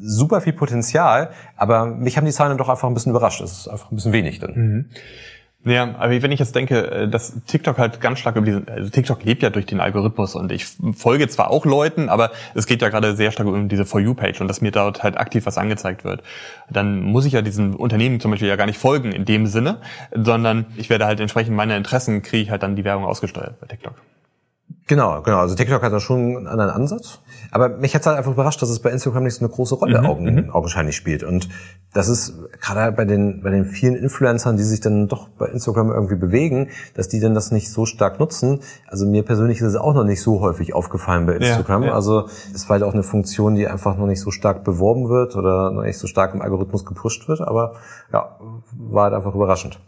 super 0.00 0.40
viel 0.40 0.54
Potenzial, 0.54 1.30
aber 1.56 1.84
mich 1.86 2.16
haben 2.16 2.24
die 2.24 2.32
Zahlen 2.32 2.50
dann 2.50 2.58
doch 2.58 2.70
einfach 2.70 2.88
ein 2.88 2.94
bisschen 2.94 3.10
überrascht. 3.10 3.42
Das 3.42 3.52
ist 3.52 3.68
einfach 3.68 3.90
ein 3.90 3.96
bisschen 3.96 4.12
wenig 4.12 4.38
dann. 4.38 4.54
Mhm. 4.54 4.84
Ja, 5.66 5.94
aber 5.98 6.22
wenn 6.22 6.30
ich 6.30 6.40
jetzt 6.40 6.54
denke, 6.54 6.90
äh, 6.90 7.08
dass 7.08 7.42
TikTok 7.46 7.78
halt 7.78 8.00
ganz 8.00 8.18
stark 8.18 8.36
über 8.36 8.44
diesen, 8.44 8.68
also 8.68 8.90
TikTok 8.90 9.24
lebt 9.24 9.42
ja 9.42 9.48
durch 9.48 9.64
den 9.64 9.80
Algorithmus 9.80 10.34
und 10.34 10.52
ich 10.52 10.66
folge 10.94 11.26
zwar 11.28 11.50
auch 11.50 11.64
Leuten, 11.64 12.10
aber 12.10 12.32
es 12.54 12.66
geht 12.66 12.82
ja 12.82 12.90
gerade 12.90 13.16
sehr 13.16 13.30
stark 13.30 13.48
um 13.48 13.68
diese 13.68 13.86
For 13.86 14.00
You-Page 14.00 14.42
und 14.42 14.48
dass 14.48 14.60
mir 14.60 14.72
dort 14.72 15.02
halt 15.02 15.16
aktiv 15.16 15.46
was 15.46 15.56
angezeigt 15.56 16.04
wird. 16.04 16.22
Dann 16.68 17.00
muss 17.00 17.24
ich 17.24 17.32
ja 17.32 17.40
diesen 17.40 17.74
Unternehmen 17.74 18.20
zum 18.20 18.30
Beispiel 18.30 18.48
ja 18.48 18.56
gar 18.56 18.66
nicht 18.66 18.78
folgen 18.78 19.12
in 19.12 19.24
dem 19.24 19.46
Sinne, 19.46 19.78
sondern 20.14 20.66
ich 20.76 20.90
werde 20.90 21.06
halt 21.06 21.20
entsprechend 21.20 21.56
meiner 21.56 21.76
Interessen 21.76 22.22
kriege 22.22 22.42
ich 22.42 22.50
halt 22.50 22.62
dann 22.62 22.76
die 22.76 22.84
Werbung 22.84 23.06
ausgesteuert 23.06 23.58
bei 23.60 23.66
TikTok. 23.66 23.94
Genau, 24.86 25.22
genau. 25.22 25.38
Also 25.38 25.54
TikTok 25.54 25.82
hat 25.82 25.92
da 25.92 26.00
schon 26.00 26.36
einen 26.36 26.46
anderen 26.46 26.70
Ansatz. 26.70 27.20
Aber 27.50 27.70
mich 27.70 27.94
hat 27.94 28.02
es 28.02 28.06
halt 28.06 28.18
einfach 28.18 28.32
überrascht, 28.32 28.60
dass 28.60 28.68
es 28.68 28.80
bei 28.80 28.90
Instagram 28.90 29.22
nicht 29.24 29.34
so 29.34 29.44
eine 29.44 29.48
große 29.48 29.76
Rolle 29.76 30.00
mhm, 30.00 30.06
augen, 30.06 30.34
mhm. 30.34 30.50
augenscheinlich 30.50 30.94
spielt. 30.94 31.22
Und 31.22 31.48
das 31.94 32.08
ist 32.08 32.34
gerade 32.60 32.92
bei 32.92 33.06
den, 33.06 33.42
bei 33.42 33.50
den 33.50 33.64
vielen 33.64 33.94
Influencern, 33.94 34.56
die 34.56 34.62
sich 34.62 34.80
dann 34.80 35.08
doch 35.08 35.28
bei 35.28 35.46
Instagram 35.46 35.90
irgendwie 35.90 36.16
bewegen, 36.16 36.68
dass 36.94 37.08
die 37.08 37.20
dann 37.20 37.34
das 37.34 37.50
nicht 37.50 37.70
so 37.70 37.86
stark 37.86 38.20
nutzen. 38.20 38.60
Also 38.86 39.06
mir 39.06 39.22
persönlich 39.22 39.58
ist 39.60 39.68
es 39.68 39.76
auch 39.76 39.94
noch 39.94 40.04
nicht 40.04 40.20
so 40.20 40.40
häufig 40.40 40.74
aufgefallen 40.74 41.24
bei 41.24 41.34
Instagram. 41.36 41.82
Ja, 41.82 41.88
ja. 41.88 41.94
Also 41.94 42.28
es 42.54 42.68
war 42.68 42.74
halt 42.74 42.82
auch 42.82 42.92
eine 42.92 43.04
Funktion, 43.04 43.54
die 43.54 43.66
einfach 43.66 43.96
noch 43.96 44.06
nicht 44.06 44.20
so 44.20 44.30
stark 44.30 44.64
beworben 44.64 45.08
wird 45.08 45.34
oder 45.34 45.70
noch 45.70 45.82
nicht 45.82 45.98
so 45.98 46.06
stark 46.06 46.34
im 46.34 46.42
Algorithmus 46.42 46.84
gepusht 46.84 47.26
wird. 47.28 47.40
Aber 47.40 47.74
ja, 48.12 48.36
war 48.76 49.04
halt 49.04 49.14
einfach 49.14 49.34
überraschend. 49.34 49.78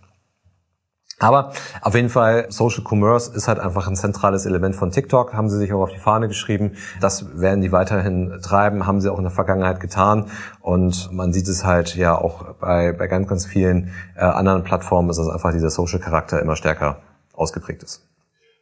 Aber 1.18 1.52
auf 1.80 1.94
jeden 1.94 2.10
Fall, 2.10 2.46
Social 2.50 2.84
Commerce 2.86 3.34
ist 3.34 3.48
halt 3.48 3.58
einfach 3.58 3.88
ein 3.88 3.96
zentrales 3.96 4.44
Element 4.44 4.76
von 4.76 4.90
TikTok, 4.90 5.32
haben 5.32 5.48
sie 5.48 5.56
sich 5.56 5.72
auch 5.72 5.80
auf 5.80 5.92
die 5.92 5.98
Fahne 5.98 6.28
geschrieben. 6.28 6.72
Das 7.00 7.40
werden 7.40 7.62
die 7.62 7.72
weiterhin 7.72 8.38
treiben, 8.42 8.86
haben 8.86 9.00
sie 9.00 9.10
auch 9.10 9.16
in 9.16 9.24
der 9.24 9.32
Vergangenheit 9.32 9.80
getan. 9.80 10.26
Und 10.60 11.10
man 11.12 11.32
sieht 11.32 11.48
es 11.48 11.64
halt 11.64 11.96
ja 11.96 12.16
auch 12.16 12.54
bei, 12.60 12.92
bei 12.92 13.06
ganz, 13.06 13.28
ganz 13.28 13.46
vielen 13.46 13.92
äh, 14.14 14.20
anderen 14.20 14.62
Plattformen, 14.62 15.08
ist 15.08 15.18
das 15.18 15.28
einfach 15.28 15.52
dieser 15.52 15.70
Social-Charakter 15.70 16.40
immer 16.40 16.54
stärker 16.54 16.98
ausgeprägt 17.32 17.82
ist. 17.82 18.06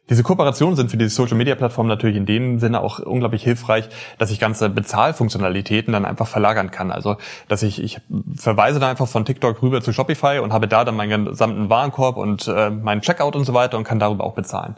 Diese 0.07 0.21
Kooperationen 0.21 0.75
sind 0.75 0.91
für 0.91 0.97
die 0.97 1.07
Social 1.07 1.35
Media 1.35 1.55
Plattform 1.55 1.87
natürlich 1.87 2.15
in 2.15 2.27
dem 2.27 2.59
Sinne 2.59 2.81
auch 2.81 2.99
unglaublich 2.99 3.43
hilfreich, 3.43 3.89
dass 4.19 4.29
ich 4.29 4.39
ganze 4.39 4.69
Bezahlfunktionalitäten 4.69 5.91
dann 5.93 6.05
einfach 6.05 6.27
verlagern 6.27 6.69
kann. 6.69 6.91
Also, 6.91 7.17
dass 7.47 7.63
ich, 7.63 7.81
ich 7.81 7.99
verweise 8.35 8.79
dann 8.79 8.91
einfach 8.91 9.07
von 9.07 9.25
TikTok 9.25 9.63
rüber 9.63 9.81
zu 9.81 9.93
Shopify 9.93 10.39
und 10.39 10.53
habe 10.53 10.67
da 10.67 10.83
dann 10.83 10.95
meinen 10.95 11.25
gesamten 11.25 11.71
Warenkorb 11.71 12.17
und 12.17 12.47
äh, 12.47 12.69
meinen 12.69 13.01
Checkout 13.01 13.35
und 13.35 13.45
so 13.45 13.55
weiter 13.55 13.77
und 13.77 13.83
kann 13.83 13.97
darüber 13.97 14.25
auch 14.25 14.35
bezahlen. 14.35 14.75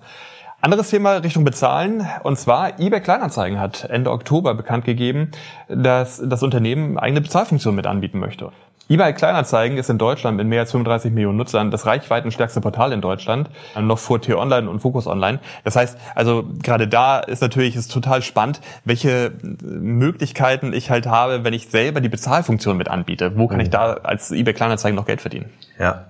Anderes 0.62 0.90
Thema 0.90 1.18
Richtung 1.18 1.44
Bezahlen, 1.44 2.08
und 2.24 2.40
zwar 2.40 2.80
eBay 2.80 3.02
Kleinanzeigen 3.02 3.60
hat 3.60 3.84
Ende 3.84 4.12
Oktober 4.12 4.56
bekannt 4.56 4.86
gegeben, 4.86 5.32
dass 5.68 6.22
das 6.26 6.42
Unternehmen 6.42 6.98
eigene 6.98 7.22
Bezahlfunktion 7.22 7.76
mit 7.76 7.86
anbieten 7.86 8.20
möchte 8.20 8.52
eBay 8.90 9.14
Kleinanzeigen 9.14 9.78
ist 9.78 9.90
in 9.90 9.98
Deutschland 9.98 10.38
mit 10.38 10.48
mehr 10.48 10.62
als 10.62 10.72
35 10.72 11.12
Millionen 11.12 11.38
Nutzern 11.38 11.72
das 11.72 11.86
reichweitenstärkste 11.86 12.62
Portal 12.62 12.94
in 12.94 13.02
Deutschland, 13.02 13.50
noch 13.80 14.00
vor 14.00 14.22
T-Online 14.22 14.70
und 14.70 14.80
Focus 14.80 15.08
Online. 15.08 15.40
Das 15.66 15.76
heißt, 15.76 15.98
also 16.16 16.46
gerade 16.64 16.88
da 16.88 17.20
ist 17.20 17.42
natürlich 17.42 17.76
ist 17.76 17.92
total 17.92 18.22
spannend, 18.22 18.62
welche 18.86 19.34
Möglichkeiten 19.62 20.72
ich 20.72 20.90
halt 20.90 21.06
habe, 21.06 21.44
wenn 21.44 21.54
ich 21.54 21.68
selber 21.68 22.00
die 22.00 22.10
Bezahlfunktion 22.10 22.78
mit 22.78 22.88
anbiete. 22.88 23.38
Wo 23.38 23.48
kann 23.48 23.58
mhm. 23.58 23.64
ich 23.64 23.70
da 23.70 23.94
als 23.96 24.32
eBay 24.32 24.54
Kleinanzeigen 24.54 24.96
noch 24.96 25.06
Geld 25.06 25.22
verdienen? 25.22 25.52
Ja, 25.78 26.06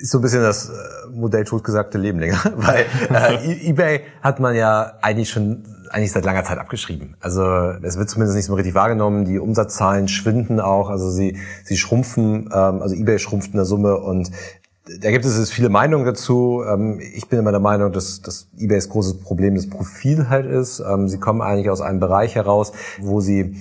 ist 0.00 0.10
so 0.10 0.18
ein 0.18 0.22
bisschen 0.22 0.42
das 0.42 0.68
äh, 0.68 0.72
Modell 1.12 1.44
totgesagte 1.44 1.98
Leben 1.98 2.18
länger, 2.18 2.40
weil 2.56 2.86
äh, 3.10 3.68
eBay 3.68 4.02
hat 4.22 4.40
man 4.40 4.54
ja 4.54 4.94
eigentlich 5.02 5.30
schon 5.30 5.64
eigentlich 5.90 6.12
seit 6.12 6.24
langer 6.24 6.44
Zeit 6.44 6.58
abgeschrieben. 6.58 7.16
Also 7.20 7.42
es 7.82 7.98
wird 7.98 8.08
zumindest 8.08 8.36
nicht 8.36 8.46
so 8.46 8.54
richtig 8.54 8.74
wahrgenommen. 8.74 9.24
Die 9.24 9.40
Umsatzzahlen 9.40 10.06
schwinden 10.06 10.60
auch, 10.60 10.88
also 10.88 11.10
sie 11.10 11.36
sie 11.64 11.76
schrumpfen, 11.76 12.48
ähm, 12.52 12.82
also 12.82 12.94
eBay 12.94 13.18
schrumpft 13.18 13.50
in 13.50 13.56
der 13.56 13.64
Summe 13.64 13.96
und 13.96 14.30
da 14.98 15.10
gibt 15.10 15.24
es 15.24 15.50
viele 15.50 15.68
Meinungen 15.68 16.04
dazu. 16.04 16.64
Ähm, 16.66 17.00
ich 17.00 17.28
bin 17.28 17.38
immer 17.38 17.50
der 17.50 17.60
Meinung, 17.60 17.92
dass, 17.92 18.22
dass 18.22 18.48
eBays 18.58 18.88
großes 18.88 19.18
Problem 19.20 19.54
das 19.54 19.68
Profil 19.68 20.28
halt 20.28 20.46
ist. 20.46 20.80
Ähm, 20.80 21.08
sie 21.08 21.18
kommen 21.18 21.42
eigentlich 21.42 21.70
aus 21.70 21.80
einem 21.80 22.00
Bereich 22.00 22.34
heraus, 22.34 22.72
wo 22.98 23.20
sie 23.20 23.56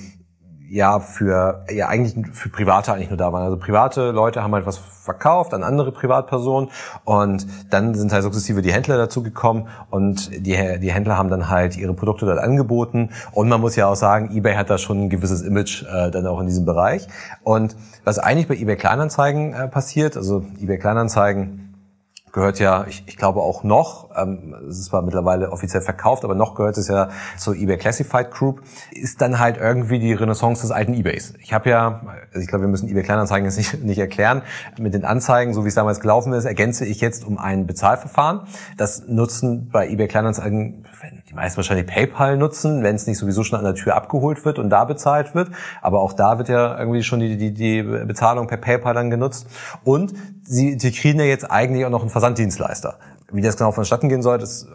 ja 0.70 1.00
für 1.00 1.66
ja 1.72 1.88
eigentlich 1.88 2.16
für 2.36 2.50
Private 2.50 2.94
eigentlich 2.94 3.10
nur 3.10 3.18
da 3.18 3.34
waren. 3.34 3.44
Also 3.44 3.58
private 3.58 4.12
Leute 4.12 4.44
haben 4.44 4.54
halt 4.54 4.66
was 4.66 4.78
verkauft 4.78 5.54
an 5.54 5.64
andere 5.64 5.92
Privatpersonen 5.92 6.70
und 7.04 7.48
dann 7.72 7.96
sind 7.96 8.12
halt 8.14 8.24
sukzessive 8.24 8.62
die 8.62 8.72
Händler 8.72 8.98
dazu 8.98 9.24
gekommen 9.24 9.68
und 9.90 10.30
die, 10.32 10.80
die 10.80 10.92
Händler 10.92 11.18
haben 11.18 11.30
dann 11.30 11.50
halt 11.50 11.78
ihre 11.78 11.94
Produkte 11.94 12.26
dort 12.26 12.38
angeboten 12.38 13.10
und 13.32 13.50
man 13.50 13.60
muss 13.60 13.76
ja 13.76 13.88
auch 13.88 13.96
sagen, 13.96 14.36
eBay 14.36 14.56
hat 14.56 14.70
da 14.70 14.78
schon 14.78 15.06
ein 15.06 15.10
gewisses 15.10 15.42
Image 15.42 15.84
äh, 15.84 16.12
dann 16.12 16.28
auch 16.28 16.40
in 16.40 16.48
diesem 16.48 16.66
Bereich 16.66 17.08
und 17.44 17.76
was 18.04 18.20
eigentlich 18.20 18.48
bei 18.48 18.56
eBay 18.56 18.76
Kleinanzeigen 18.76 19.54
äh, 19.54 19.68
passiert, 19.68 20.16
also 20.16 20.46
eBay 20.62 20.78
Kleinanzeigen 20.78 21.69
gehört 22.32 22.60
ja, 22.60 22.86
ich, 22.88 23.04
ich 23.08 23.18
glaube 23.18 23.42
auch 23.42 23.64
noch, 23.64 24.10
ähm, 24.16 24.56
es 24.68 24.80
ist 24.80 24.86
zwar 24.86 25.02
mittlerweile 25.02 25.52
offiziell 25.52 25.82
verkauft, 25.82 26.24
aber 26.24 26.36
noch 26.36 26.56
gehört 26.56 26.78
es 26.78 26.88
ja 26.88 27.10
zur 27.38 27.56
eBay 27.56 27.78
Classified 27.78 28.32
Group, 28.32 28.62
ist 28.92 29.22
dann 29.22 29.40
halt 29.40 29.58
irgendwie 29.58 30.00
die 30.00 30.14
Renaissance 30.14 30.62
des 30.62 30.72
alten 30.72 30.94
eBays. 30.94 31.34
Ich 31.42 31.54
habe 31.54 31.70
ja, 31.70 32.02
also 32.28 32.40
ich 32.40 32.48
glaube, 32.48 32.64
wir 32.64 32.70
müssen 32.70 32.88
eBay 32.90 33.04
Kleinanzeigen 33.04 33.46
jetzt 33.46 33.58
nicht, 33.58 33.84
nicht 33.84 34.00
erklären, 34.00 34.44
mit 34.78 34.94
den 34.94 35.06
Anzeigen, 35.06 35.54
so 35.54 35.64
wie 35.64 35.70
es 35.70 35.76
damals 35.76 36.00
gelaufen 36.00 36.34
ist, 36.34 36.46
ergänze 36.46 36.86
ich 36.86 37.02
jetzt 37.02 37.26
um 37.26 37.38
ein 37.38 37.68
Bezahlverfahren. 37.68 38.42
Das 38.78 39.08
nutzen 39.08 39.70
bei 39.72 39.90
eBay 39.90 40.08
Kleinanzeigen 40.08 40.86
die 41.30 41.34
meisten 41.34 41.58
wahrscheinlich 41.58 41.88
PayPal 41.88 42.38
nutzen, 42.38 42.84
wenn 42.84 42.96
es 42.96 43.08
nicht 43.08 43.18
sowieso 43.18 43.44
schon 43.44 43.60
an 43.60 43.66
der 43.66 43.76
Tür 43.76 43.96
abgeholt 43.96 44.44
wird 44.46 44.60
und 44.60 44.70
da 44.70 44.86
bezahlt 44.86 45.36
wird. 45.36 45.50
Aber 45.82 46.02
auch 46.02 46.14
da 46.14 46.38
wird 46.38 46.50
ja 46.50 46.78
irgendwie 46.78 47.04
schon 47.04 47.20
die, 47.20 47.38
die, 47.38 47.54
die 47.54 47.84
Bezahlung 47.84 48.48
per 48.48 48.58
PayPal 48.58 48.94
dann 48.94 49.10
genutzt. 49.10 49.48
Und 49.84 50.14
sie 50.44 50.72
integrieren 50.72 51.20
ja 51.20 51.26
jetzt 51.26 51.50
eigentlich 51.50 51.86
auch 51.86 51.90
noch 51.90 52.02
einen 52.02 52.10
Versanddienstleister. 52.10 53.00
Wie 53.32 53.42
das 53.42 53.58
genau 53.58 53.72
vonstatten 53.72 54.10
gehen 54.10 54.22
soll, 54.22 54.38
das 54.38 54.68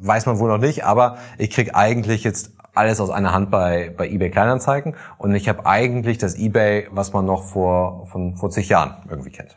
weiß 0.00 0.26
man 0.26 0.38
wohl 0.38 0.48
noch 0.48 0.58
nicht. 0.58 0.84
Aber 0.84 1.16
ich 1.38 1.50
krieg 1.50 1.74
eigentlich 1.74 2.24
jetzt 2.24 2.52
alles 2.74 3.00
aus 3.00 3.10
einer 3.10 3.32
Hand 3.32 3.50
bei, 3.50 3.92
bei 3.96 4.08
eBay 4.08 4.30
Kleinanzeigen 4.30 4.94
und 5.18 5.34
ich 5.34 5.48
habe 5.48 5.66
eigentlich 5.66 6.18
das 6.18 6.36
eBay, 6.36 6.88
was 6.90 7.12
man 7.12 7.26
noch 7.26 7.44
vor, 7.44 8.06
von 8.06 8.36
vor 8.36 8.50
zig 8.50 8.68
Jahren 8.68 8.96
irgendwie 9.10 9.30
kennt 9.30 9.56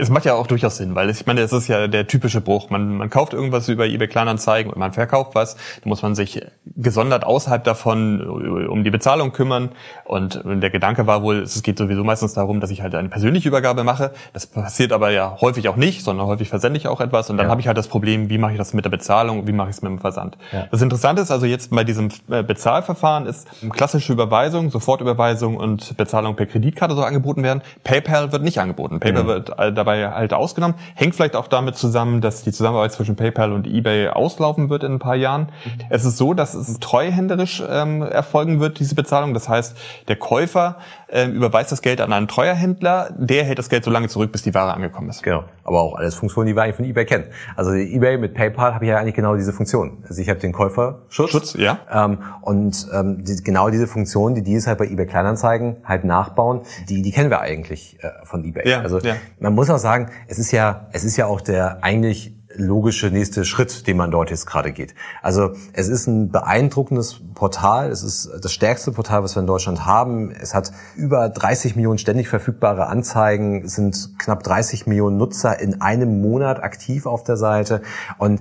es 0.00 0.10
macht 0.10 0.24
ja 0.24 0.34
auch 0.34 0.46
durchaus 0.46 0.76
Sinn, 0.76 0.94
weil 0.94 1.10
ich 1.10 1.26
meine, 1.26 1.40
es 1.42 1.52
ist 1.52 1.68
ja 1.68 1.86
der 1.86 2.06
typische 2.06 2.40
Bruch. 2.40 2.70
Man, 2.70 2.96
man 2.96 3.10
kauft 3.10 3.34
irgendwas 3.34 3.68
über 3.68 3.86
eBay 3.86 4.08
Kleinanzeigen 4.08 4.72
und 4.72 4.78
man 4.78 4.92
verkauft 4.92 5.34
was. 5.34 5.56
Da 5.56 5.88
muss 5.88 6.02
man 6.02 6.14
sich 6.14 6.40
gesondert 6.76 7.24
außerhalb 7.24 7.62
davon 7.62 8.22
um 8.68 8.84
die 8.84 8.90
Bezahlung 8.90 9.32
kümmern. 9.32 9.70
Und 10.04 10.42
der 10.44 10.70
Gedanke 10.70 11.06
war 11.06 11.22
wohl, 11.22 11.38
es 11.42 11.62
geht 11.62 11.78
sowieso 11.78 12.02
meistens 12.04 12.34
darum, 12.34 12.60
dass 12.60 12.70
ich 12.70 12.82
halt 12.82 12.94
eine 12.94 13.08
persönliche 13.08 13.48
Übergabe 13.48 13.84
mache. 13.84 14.12
Das 14.32 14.46
passiert 14.46 14.92
aber 14.92 15.10
ja 15.10 15.36
häufig 15.40 15.68
auch 15.68 15.76
nicht, 15.76 16.02
sondern 16.02 16.26
häufig 16.26 16.48
versende 16.48 16.78
ich 16.78 16.88
auch 16.88 17.00
etwas. 17.00 17.30
Und 17.30 17.36
dann 17.36 17.46
ja. 17.46 17.50
habe 17.50 17.60
ich 17.60 17.66
halt 17.66 17.76
das 17.76 17.88
Problem, 17.88 18.30
wie 18.30 18.38
mache 18.38 18.52
ich 18.52 18.58
das 18.58 18.72
mit 18.72 18.84
der 18.84 18.90
Bezahlung, 18.90 19.46
wie 19.46 19.52
mache 19.52 19.70
ich 19.70 19.76
es 19.76 19.82
mit 19.82 19.90
dem 19.90 19.98
Versand. 19.98 20.38
Ja. 20.52 20.66
Das 20.70 20.82
Interessante 20.82 21.22
ist 21.22 21.30
also 21.30 21.46
jetzt 21.46 21.70
bei 21.70 21.84
diesem 21.84 22.08
äh, 22.30 22.42
Bezahlverfahren 22.42 23.26
ist 23.26 23.48
klassische 23.70 24.12
Überweisung, 24.12 24.70
Sofortüberweisung 24.70 25.56
und 25.56 25.96
Bezahlung 25.96 26.36
per 26.36 26.46
Kreditkarte 26.46 26.94
so 26.94 27.02
angeboten 27.02 27.42
werden. 27.42 27.62
PayPal 27.84 28.32
wird 28.32 28.42
nicht 28.42 28.58
angeboten. 28.58 29.00
PayPal 29.00 29.24
mhm. 29.24 29.28
wird 29.28 29.58
äh, 29.58 29.72
dabei 29.72 29.89
dabei 29.90 30.10
halt 30.10 30.32
ausgenommen. 30.32 30.76
Hängt 30.94 31.14
vielleicht 31.14 31.36
auch 31.36 31.48
damit 31.48 31.76
zusammen, 31.76 32.20
dass 32.20 32.42
die 32.42 32.52
Zusammenarbeit 32.52 32.92
zwischen 32.92 33.16
PayPal 33.16 33.52
und 33.52 33.66
eBay 33.66 34.08
auslaufen 34.08 34.70
wird 34.70 34.84
in 34.84 34.94
ein 34.94 34.98
paar 34.98 35.16
Jahren. 35.16 35.42
Mhm. 35.64 35.84
Es 35.88 36.04
ist 36.04 36.16
so, 36.16 36.34
dass 36.34 36.54
es 36.54 36.78
treuhänderisch 36.80 37.62
ähm, 37.68 38.02
erfolgen 38.02 38.60
wird, 38.60 38.78
diese 38.78 38.94
Bezahlung. 38.94 39.34
Das 39.34 39.48
heißt, 39.48 39.76
der 40.08 40.16
Käufer 40.16 40.76
äh, 41.08 41.26
überweist 41.26 41.72
das 41.72 41.82
Geld 41.82 42.00
an 42.00 42.12
einen 42.12 42.28
Treuerhändler, 42.28 43.10
der 43.16 43.44
hält 43.44 43.58
das 43.58 43.68
Geld 43.68 43.84
so 43.84 43.90
lange 43.90 44.08
zurück, 44.08 44.32
bis 44.32 44.42
die 44.42 44.54
Ware 44.54 44.74
angekommen 44.74 45.10
ist. 45.10 45.22
Genau. 45.22 45.44
Aber 45.70 45.82
auch 45.82 45.94
alles 45.94 46.16
Funktionen, 46.16 46.48
die 46.48 46.56
wir 46.56 46.62
eigentlich 46.62 46.74
von 46.74 46.84
eBay 46.84 47.04
kennen. 47.04 47.26
Also 47.54 47.70
eBay 47.70 48.18
mit 48.18 48.34
PayPal 48.34 48.74
habe 48.74 48.84
ich 48.84 48.88
ja 48.88 48.98
eigentlich 48.98 49.14
genau 49.14 49.36
diese 49.36 49.52
Funktion. 49.52 50.02
Also 50.08 50.20
ich 50.20 50.28
habe 50.28 50.40
den 50.40 50.50
Käuferschutz. 50.50 51.30
Schutz, 51.30 51.54
ja. 51.54 51.78
Ähm, 51.92 52.18
und 52.40 52.88
ähm, 52.92 53.24
die, 53.24 53.36
genau 53.36 53.70
diese 53.70 53.86
Funktion, 53.86 54.34
die 54.34 54.42
die 54.42 54.56
es 54.56 54.66
halt 54.66 54.78
bei 54.78 54.86
eBay 54.86 55.06
Kleinanzeigen 55.06 55.76
halt 55.84 56.02
nachbauen, 56.02 56.62
die, 56.88 57.02
die 57.02 57.12
kennen 57.12 57.30
wir 57.30 57.40
eigentlich 57.40 58.02
äh, 58.02 58.08
von 58.24 58.44
eBay. 58.44 58.68
Ja, 58.68 58.80
also 58.80 58.98
ja. 58.98 59.14
man 59.38 59.54
muss 59.54 59.70
auch 59.70 59.78
sagen, 59.78 60.10
es 60.26 60.40
ist 60.40 60.50
ja, 60.50 60.88
es 60.92 61.04
ist 61.04 61.16
ja 61.16 61.26
auch 61.26 61.40
der 61.40 61.84
eigentlich 61.84 62.39
logische 62.54 63.10
nächste 63.10 63.44
Schritt, 63.44 63.86
den 63.86 63.96
man 63.96 64.10
dort 64.10 64.30
jetzt 64.30 64.46
gerade 64.46 64.72
geht. 64.72 64.94
Also 65.22 65.50
es 65.72 65.88
ist 65.88 66.06
ein 66.06 66.30
beeindruckendes 66.30 67.20
Portal. 67.34 67.90
Es 67.90 68.02
ist 68.02 68.30
das 68.42 68.52
stärkste 68.52 68.92
Portal, 68.92 69.22
was 69.22 69.36
wir 69.36 69.40
in 69.40 69.46
Deutschland 69.46 69.86
haben. 69.86 70.30
Es 70.30 70.54
hat 70.54 70.72
über 70.96 71.28
30 71.28 71.76
Millionen 71.76 71.98
ständig 71.98 72.28
verfügbare 72.28 72.86
Anzeigen. 72.86 73.64
Es 73.64 73.76
sind 73.76 74.18
knapp 74.18 74.42
30 74.42 74.86
Millionen 74.86 75.16
Nutzer 75.16 75.60
in 75.60 75.80
einem 75.80 76.20
Monat 76.20 76.62
aktiv 76.62 77.06
auf 77.06 77.24
der 77.24 77.36
Seite. 77.36 77.82
Und 78.18 78.40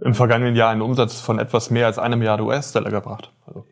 im 0.00 0.14
vergangenen 0.14 0.56
Jahr 0.56 0.70
einen 0.70 0.82
Umsatz 0.82 1.20
von 1.20 1.38
etwas 1.38 1.70
mehr 1.70 1.86
als 1.86 1.98
eine 1.98 2.16
Milliarde 2.16 2.44
US-Dollar 2.44 2.90
gebracht. 2.90 3.32
Also 3.46 3.66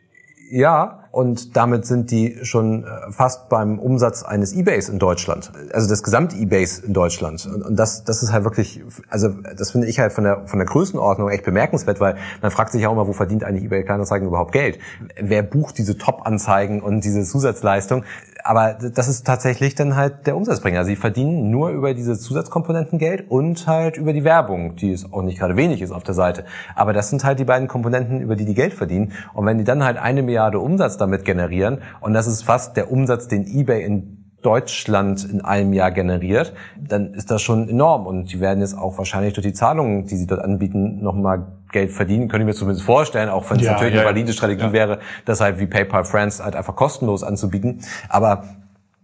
ja, 0.51 1.05
und 1.11 1.57
damit 1.57 1.87
sind 1.87 2.11
die 2.11 2.39
schon 2.43 2.85
äh, 2.85 3.11
fast 3.11 3.49
beim 3.49 3.79
Umsatz 3.79 4.23
eines 4.23 4.53
Ebays 4.53 4.89
in 4.89 4.99
Deutschland. 4.99 5.51
Also 5.73 5.89
des 5.89 6.03
Gesamt-Ebays 6.03 6.79
in 6.79 6.93
Deutschland. 6.93 7.47
Und, 7.47 7.77
das, 7.77 8.05
das 8.05 8.23
ist 8.23 8.33
halt 8.33 8.45
wirklich, 8.45 8.83
also 9.09 9.29
das 9.29 9.71
finde 9.73 9.89
ich 9.89 9.99
halt 9.99 10.13
von 10.13 10.25
der, 10.25 10.47
von 10.47 10.59
der 10.59 10.67
Größenordnung 10.67 11.29
echt 11.31 11.45
bemerkenswert, 11.45 12.01
weil 12.01 12.17
man 12.43 12.51
fragt 12.51 12.73
sich 12.73 12.83
ja 12.83 12.89
auch 12.89 12.93
immer, 12.93 13.09
wo 13.09 13.13
verdient 13.13 13.43
eigentlich 13.45 13.65
eBay 13.65 13.85
Kleinanzeigen 13.85 14.29
überhaupt 14.29 14.53
Geld? 14.53 14.79
Wer 15.21 15.43
bucht 15.43 15.79
diese 15.79 15.99
Top-Anzeigen 15.99 16.83
und 16.83 17.05
diese 17.05 17.25
Zusatzleistung? 17.25 18.05
Aber 18.45 18.75
das 18.75 19.09
ist 19.09 19.27
tatsächlich 19.27 19.75
dann 19.75 19.97
halt 19.97 20.27
der 20.27 20.37
Umsatzbringer. 20.37 20.85
Sie 20.85 20.97
verdienen 20.97 21.51
nur 21.51 21.71
über 21.71 21.95
diese 21.95 22.19
Zusatzkomponenten 22.19 22.99
Geld 22.99 23.31
und 23.31 23.67
halt 23.67 23.97
über 23.97 24.13
die 24.13 24.25
Werbung, 24.25 24.77
die 24.77 24.93
es 24.93 25.13
auch 25.13 25.23
nicht 25.23 25.39
gerade 25.39 25.57
wenig 25.57 25.83
ist 25.83 25.93
auf 25.93 26.03
der 26.03 26.15
Seite. 26.15 26.45
Aber 26.75 26.93
das 26.93 27.11
sind 27.11 27.25
halt 27.25 27.39
die 27.39 27.45
beiden 27.45 27.69
Komponenten, 27.69 28.21
über 28.21 28.37
die 28.37 28.45
die 28.45 28.55
Geld 28.55 28.75
verdienen. 28.75 29.13
Und 29.35 29.47
wenn 29.47 29.59
die 29.59 29.65
dann 29.65 29.85
halt 29.85 29.99
eine 29.99 30.23
Milliarde 30.23 30.61
Umsatz 30.61 30.97
damit 30.97 31.25
generieren, 31.25 31.79
und 32.01 32.13
das 32.13 32.27
ist 32.27 32.43
fast 32.43 32.77
der 32.77 32.91
Umsatz, 32.91 33.29
den 33.29 33.47
eBay 33.47 33.85
in 33.85 34.18
Deutschland 34.43 35.25
in 35.25 35.45
einem 35.45 35.73
Jahr 35.73 35.91
generiert, 35.91 36.53
dann 36.77 37.13
ist 37.15 37.31
das 37.31 37.43
schon 37.43 37.69
enorm. 37.69 38.07
Und 38.07 38.33
die 38.33 38.41
werden 38.41 38.61
jetzt 38.61 38.79
auch 38.79 38.97
wahrscheinlich 38.99 39.35
durch 39.35 39.47
die 39.47 39.53
Zahlungen, 39.53 40.07
die 40.07 40.17
sie 40.17 40.27
dort 40.27 40.41
anbieten, 40.41 41.03
nochmal 41.03 41.47
Geld 41.73 41.91
verdienen, 41.91 42.29
könnte 42.29 42.43
ich 42.43 42.47
mir 42.47 42.55
zumindest 42.55 42.85
vorstellen, 42.87 43.29
auch 43.29 43.51
wenn 43.51 43.59
es 43.59 43.67
ja, 43.67 43.73
natürlich 43.73 43.95
ja, 43.95 44.01
eine 44.01 44.09
valide 44.09 44.33
Strategie 44.33 44.63
ja. 44.63 44.73
wäre, 44.73 44.99
das 45.25 45.41
halt 45.41 45.59
wie 45.59 45.67
PayPal 45.67 46.05
Friends 46.05 46.43
halt 46.43 46.57
einfach 46.57 46.77
kostenlos 46.77 47.23
anzubieten. 47.23 47.81
Aber 48.09 48.45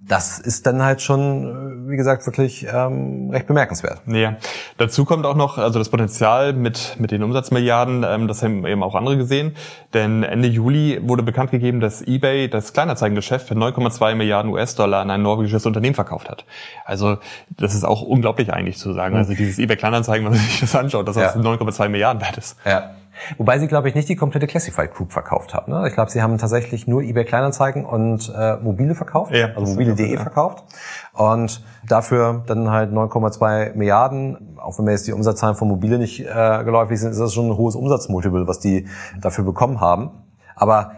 das 0.07 0.39
ist 0.39 0.67
dann 0.67 0.83
halt 0.83 1.01
schon, 1.01 1.89
wie 1.89 1.97
gesagt, 1.97 2.27
wirklich 2.27 2.67
ähm, 2.71 3.31
recht 3.31 3.47
bemerkenswert. 3.47 4.03
Ja. 4.07 4.37
Dazu 4.77 5.05
kommt 5.05 5.25
auch 5.25 5.35
noch 5.35 5.57
also 5.57 5.79
das 5.79 5.89
Potenzial 5.89 6.53
mit 6.53 6.97
mit 6.99 7.11
den 7.11 7.23
Umsatzmilliarden, 7.23 8.05
ähm, 8.07 8.29
das 8.29 8.43
haben 8.43 8.67
eben 8.67 8.83
auch 8.83 8.95
andere 8.95 9.17
gesehen. 9.17 9.57
Denn 9.95 10.23
Ende 10.23 10.49
Juli 10.49 11.01
wurde 11.03 11.23
bekannt 11.23 11.51
gegeben, 11.53 11.81
dass 11.81 12.03
eBay 12.03 12.49
das 12.49 12.73
Kleinanzeigengeschäft 12.73 13.49
für 13.49 13.55
9,2 13.55 14.15
Milliarden 14.15 14.53
US-Dollar 14.53 15.01
an 15.01 15.11
ein 15.11 15.23
norwegisches 15.23 15.65
Unternehmen 15.65 15.95
verkauft 15.95 16.29
hat. 16.29 16.45
Also 16.85 17.19
das 17.49 17.75
ist 17.75 17.85
auch 17.85 18.03
unglaublich 18.03 18.53
eigentlich 18.53 18.77
zu 18.79 18.93
sagen. 18.93 19.17
Also 19.17 19.35
dieses 19.35 19.59
eBay 19.59 19.77
Kleinanzeigen, 19.77 20.27
wenn 20.27 20.33
man 20.33 20.41
sich 20.41 20.61
das 20.61 20.75
anschaut, 20.77 21.09
dass 21.09 21.17
das 21.17 21.35
ja. 21.35 21.41
9,2 21.41 21.89
Milliarden 21.89 22.21
wert 22.21 22.37
ist. 22.37 22.59
Ja. 22.67 22.91
Wobei 23.39 23.59
sie, 23.59 23.67
glaube 23.67 23.89
ich, 23.89 23.95
nicht 23.95 24.09
die 24.09 24.17
komplette 24.17 24.47
Classified 24.47 24.95
Group 24.95 25.13
verkauft 25.13 25.55
haben. 25.55 25.73
Ne? 25.73 25.87
Ich 25.89 25.95
glaube, 25.95 26.11
sie 26.11 26.23
haben 26.23 26.39
tatsächlich 26.39 26.87
nur 26.87 27.03
eBay 27.03 27.25
Kleinanzeigen 27.25 27.85
und 27.85 28.33
äh, 28.37 28.57
mobile 28.57 28.95
verkauft, 28.95 29.35
ja, 29.35 29.49
also 29.55 29.73
mobile.de 29.73 30.15
ja. 30.15 30.21
verkauft. 30.21 30.65
Und 31.13 31.63
dafür 31.87 32.43
dann 32.47 32.71
halt 32.71 32.93
9,2 32.93 33.75
Milliarden. 33.75 34.59
Auch 34.59 34.79
wenn 34.79 34.87
mir 34.87 34.93
jetzt 34.93 35.07
die 35.07 35.13
Umsatzzahlen 35.13 35.57
von 35.57 35.69
mobile 35.69 35.99
nicht 35.99 36.21
äh, 36.21 36.65
geläufig 36.65 37.01
sind, 37.01 37.11
ist 37.11 37.21
das 37.21 37.35
schon 37.35 37.51
ein 37.51 37.57
hohes 37.57 37.75
Umsatzmultiple, 37.75 38.47
was 38.47 38.61
die 38.61 38.89
dafür 39.21 39.45
bekommen 39.45 39.81
haben. 39.81 40.11
Aber 40.57 40.93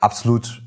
absolut 0.00 0.65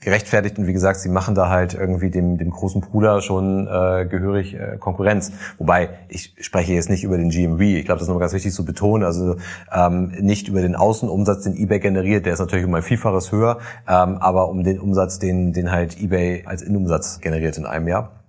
gerechtfertigt 0.00 0.58
und 0.58 0.66
wie 0.66 0.72
gesagt, 0.72 1.00
sie 1.00 1.08
machen 1.08 1.34
da 1.34 1.48
halt 1.48 1.74
irgendwie 1.74 2.10
dem, 2.10 2.38
dem 2.38 2.50
großen 2.50 2.80
Bruder 2.80 3.22
schon 3.22 3.66
äh, 3.66 4.06
gehörig 4.06 4.54
äh, 4.54 4.76
Konkurrenz. 4.78 5.32
Wobei, 5.58 5.90
ich 6.08 6.34
spreche 6.40 6.72
jetzt 6.72 6.90
nicht 6.90 7.04
über 7.04 7.16
den 7.16 7.30
GMV. 7.30 7.60
Ich 7.60 7.84
glaube, 7.84 7.98
das 7.98 8.08
ist 8.08 8.12
noch 8.12 8.20
ganz 8.20 8.32
wichtig 8.32 8.52
zu 8.52 8.64
betonen. 8.64 9.04
Also 9.04 9.36
ähm, 9.72 10.12
nicht 10.20 10.48
über 10.48 10.60
den 10.60 10.76
Außenumsatz, 10.76 11.44
den 11.44 11.56
eBay 11.56 11.80
generiert, 11.80 12.26
der 12.26 12.34
ist 12.34 12.40
natürlich 12.40 12.66
um 12.66 12.74
ein 12.74 12.82
Vielfaches 12.82 13.32
höher, 13.32 13.58
ähm, 13.88 14.16
aber 14.18 14.48
um 14.48 14.64
den 14.64 14.78
Umsatz, 14.80 15.18
den, 15.18 15.52
den 15.52 15.70
halt 15.70 16.00
eBay 16.00 16.44
als 16.46 16.62
Innenumsatz 16.62 17.20
generiert 17.20 17.56
in 17.56 17.66
einem 17.66 17.88
Jahr. 17.88 18.20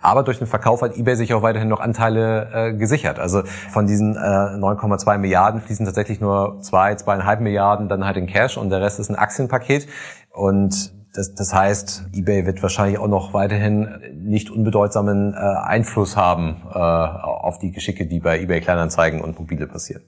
Aber 0.00 0.22
durch 0.22 0.38
den 0.38 0.46
Verkauf 0.46 0.82
hat 0.82 0.96
eBay 0.96 1.16
sich 1.16 1.34
auch 1.34 1.42
weiterhin 1.42 1.68
noch 1.68 1.80
Anteile 1.80 2.48
äh, 2.52 2.72
gesichert. 2.72 3.18
Also 3.18 3.42
von 3.70 3.86
diesen 3.86 4.14
äh, 4.14 4.18
9,2 4.18 5.18
Milliarden 5.18 5.60
fließen 5.60 5.84
tatsächlich 5.86 6.20
nur 6.20 6.60
zwei, 6.60 6.94
zweieinhalb 6.94 7.40
Milliarden 7.40 7.88
dann 7.88 8.04
halt 8.04 8.16
in 8.16 8.26
Cash 8.26 8.56
und 8.56 8.70
der 8.70 8.80
Rest 8.80 9.00
ist 9.00 9.08
ein 9.10 9.16
Aktienpaket. 9.16 9.88
Und 10.30 10.92
das, 11.14 11.34
das 11.34 11.52
heißt, 11.52 12.10
eBay 12.12 12.46
wird 12.46 12.62
wahrscheinlich 12.62 12.98
auch 12.98 13.08
noch 13.08 13.34
weiterhin 13.34 13.88
nicht 14.14 14.50
unbedeutsamen 14.50 15.34
äh, 15.34 15.36
Einfluss 15.36 16.16
haben 16.16 16.62
äh, 16.72 16.78
auf 16.78 17.58
die 17.58 17.72
Geschicke, 17.72 18.06
die 18.06 18.20
bei 18.20 18.40
eBay 18.40 18.60
Kleinanzeigen 18.60 19.20
und 19.20 19.38
Mobile 19.38 19.66
passieren. 19.66 20.02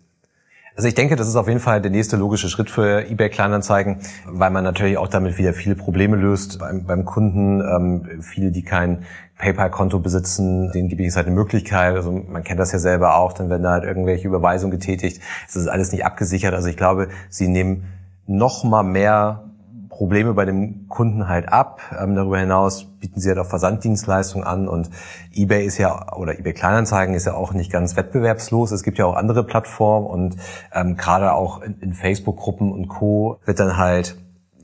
Also 0.77 0.87
ich 0.89 0.95
denke, 0.95 1.17
das 1.17 1.27
ist 1.27 1.37
auf 1.37 1.49
jeden 1.49 1.61
Fall 1.61 1.83
der 1.83 1.91
nächste 1.91 2.17
logische 2.17 2.49
Schritt 2.49 2.71
für 2.71 3.05
eBay 3.11 3.29
Kleinanzeigen, 3.29 3.99
weil 4.25 4.51
man 4.51 4.63
natürlich 4.63 4.99
auch 4.99 5.09
damit 5.09 5.37
wieder 5.37 5.53
viele 5.53 5.75
Probleme 5.75 6.17
löst 6.17 6.59
beim, 6.61 6.87
beim 6.87 7.05
Kunden. 7.05 7.61
Ähm, 7.61 8.23
viele, 8.23 8.53
die 8.53 8.63
kein 8.63 9.05
PayPal-Konto 9.37 9.99
besitzen, 9.99 10.71
denen 10.73 10.89
gebe 10.89 11.03
ich 11.03 11.07
jetzt 11.07 11.17
halt 11.17 11.27
eine 11.27 11.35
Möglichkeit. 11.35 11.97
Also 11.97 12.13
man 12.13 12.45
kennt 12.45 12.61
das 12.61 12.73
ja 12.73 12.79
selber 12.79 13.17
auch, 13.17 13.33
dann 13.33 13.51
werden 13.51 13.65
da 13.65 13.73
halt 13.73 13.85
irgendwelche 13.85 14.29
Überweisungen 14.29 14.71
getätigt. 14.71 15.21
Es 15.49 15.57
ist 15.57 15.67
alles 15.67 15.93
nicht 15.93 16.05
abgesichert. 16.05 16.55
Also 16.55 16.69
ich 16.69 16.77
glaube, 16.77 17.09
sie 17.29 17.49
nehmen 17.49 17.85
noch 18.27 18.63
mal 18.63 18.85
mehr 18.85 19.50
Probleme 20.01 20.33
bei 20.33 20.47
dem 20.47 20.89
Kunden 20.89 21.29
halt 21.29 21.53
ab. 21.53 21.83
Ähm, 22.01 22.15
darüber 22.15 22.39
hinaus 22.39 22.87
bieten 22.87 23.21
sie 23.21 23.29
halt 23.29 23.39
auch 23.39 23.45
Versanddienstleistungen 23.45 24.47
an 24.47 24.67
und 24.67 24.89
eBay 25.35 25.67
ist 25.67 25.77
ja 25.77 26.15
oder 26.17 26.39
eBay 26.39 26.55
Kleinanzeigen 26.55 27.15
ist 27.15 27.27
ja 27.27 27.35
auch 27.35 27.53
nicht 27.53 27.71
ganz 27.71 27.97
wettbewerbslos. 27.97 28.73
Es 28.73 28.83
gibt 28.83 28.97
ja 28.97 29.05
auch 29.05 29.15
andere 29.15 29.45
Plattformen 29.45 30.07
und 30.07 30.37
ähm, 30.73 30.97
gerade 30.97 31.35
auch 31.35 31.61
in, 31.61 31.79
in 31.81 31.93
Facebook-Gruppen 31.93 32.73
und 32.73 32.89
Co. 32.89 33.41
wird 33.45 33.61
dann 33.61 33.77
halt 33.77 34.17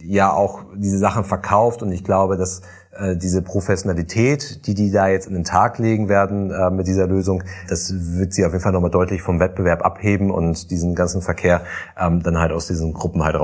ja 0.02 0.32
auch 0.32 0.62
diese 0.74 0.96
Sachen 0.96 1.22
verkauft 1.22 1.82
und 1.82 1.92
ich 1.92 2.02
glaube, 2.02 2.38
dass 2.38 2.62
äh, 2.98 3.14
diese 3.14 3.42
Professionalität, 3.42 4.66
die 4.66 4.72
die 4.72 4.90
da 4.90 5.08
jetzt 5.08 5.26
in 5.26 5.34
den 5.34 5.44
Tag 5.44 5.78
legen 5.78 6.08
werden 6.08 6.50
äh, 6.50 6.70
mit 6.70 6.86
dieser 6.86 7.06
Lösung, 7.06 7.42
das 7.68 7.92
wird 7.92 8.32
sie 8.32 8.46
auf 8.46 8.52
jeden 8.52 8.62
Fall 8.62 8.72
nochmal 8.72 8.90
deutlich 8.90 9.20
vom 9.20 9.38
Wettbewerb 9.38 9.84
abheben 9.84 10.30
und 10.30 10.70
diesen 10.70 10.94
ganzen 10.94 11.20
Verkehr 11.20 11.60
ähm, 12.00 12.22
dann 12.22 12.38
halt 12.38 12.52
aus 12.52 12.68
diesen 12.68 12.94
Gruppen 12.94 13.22
halt 13.22 13.36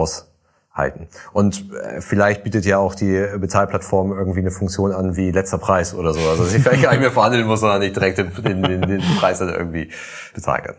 raushalten. 0.76 1.08
Und 1.32 1.72
äh, 1.72 2.00
vielleicht 2.00 2.44
bietet 2.44 2.64
ja 2.64 2.78
auch 2.78 2.94
die 2.94 3.26
Bezahlplattform 3.38 4.12
irgendwie 4.12 4.40
eine 4.40 4.50
Funktion 4.50 4.92
an 4.92 5.16
wie 5.16 5.30
letzter 5.30 5.58
Preis 5.58 5.94
oder 5.94 6.12
so. 6.12 6.20
Also 6.20 6.44
dass 6.44 6.54
ich 6.54 6.62
vielleicht 6.62 6.82
gar 6.82 6.92
nicht 6.92 7.00
mehr 7.00 7.10
verhandeln 7.12 7.46
muss, 7.46 7.60
sondern 7.60 7.80
nicht 7.80 7.96
direkt 7.96 8.18
den, 8.18 8.32
den, 8.42 8.62
den, 8.62 8.82
den 8.82 9.00
Preis 9.18 9.38
dann 9.38 9.50
irgendwie 9.50 9.90
bezahlen 10.34 10.64
kann. 10.64 10.74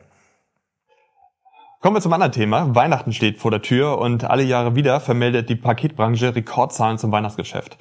Kommen 1.83 1.97
wir 1.97 2.01
zum 2.01 2.13
anderen 2.13 2.31
Thema. 2.31 2.73
Weihnachten 2.73 3.11
steht 3.11 3.39
vor 3.39 3.51
der 3.51 3.61
Tür 3.61 3.97
und 3.97 4.23
alle 4.23 4.43
Jahre 4.43 4.73
wieder 4.73 5.01
vermeldet 5.01 5.49
die 5.49 5.57
Paketbranche 5.57 6.33
Rekordzahlen 6.33 6.97
zum 6.97 7.11
Weihnachtsgeschäft. 7.11 7.77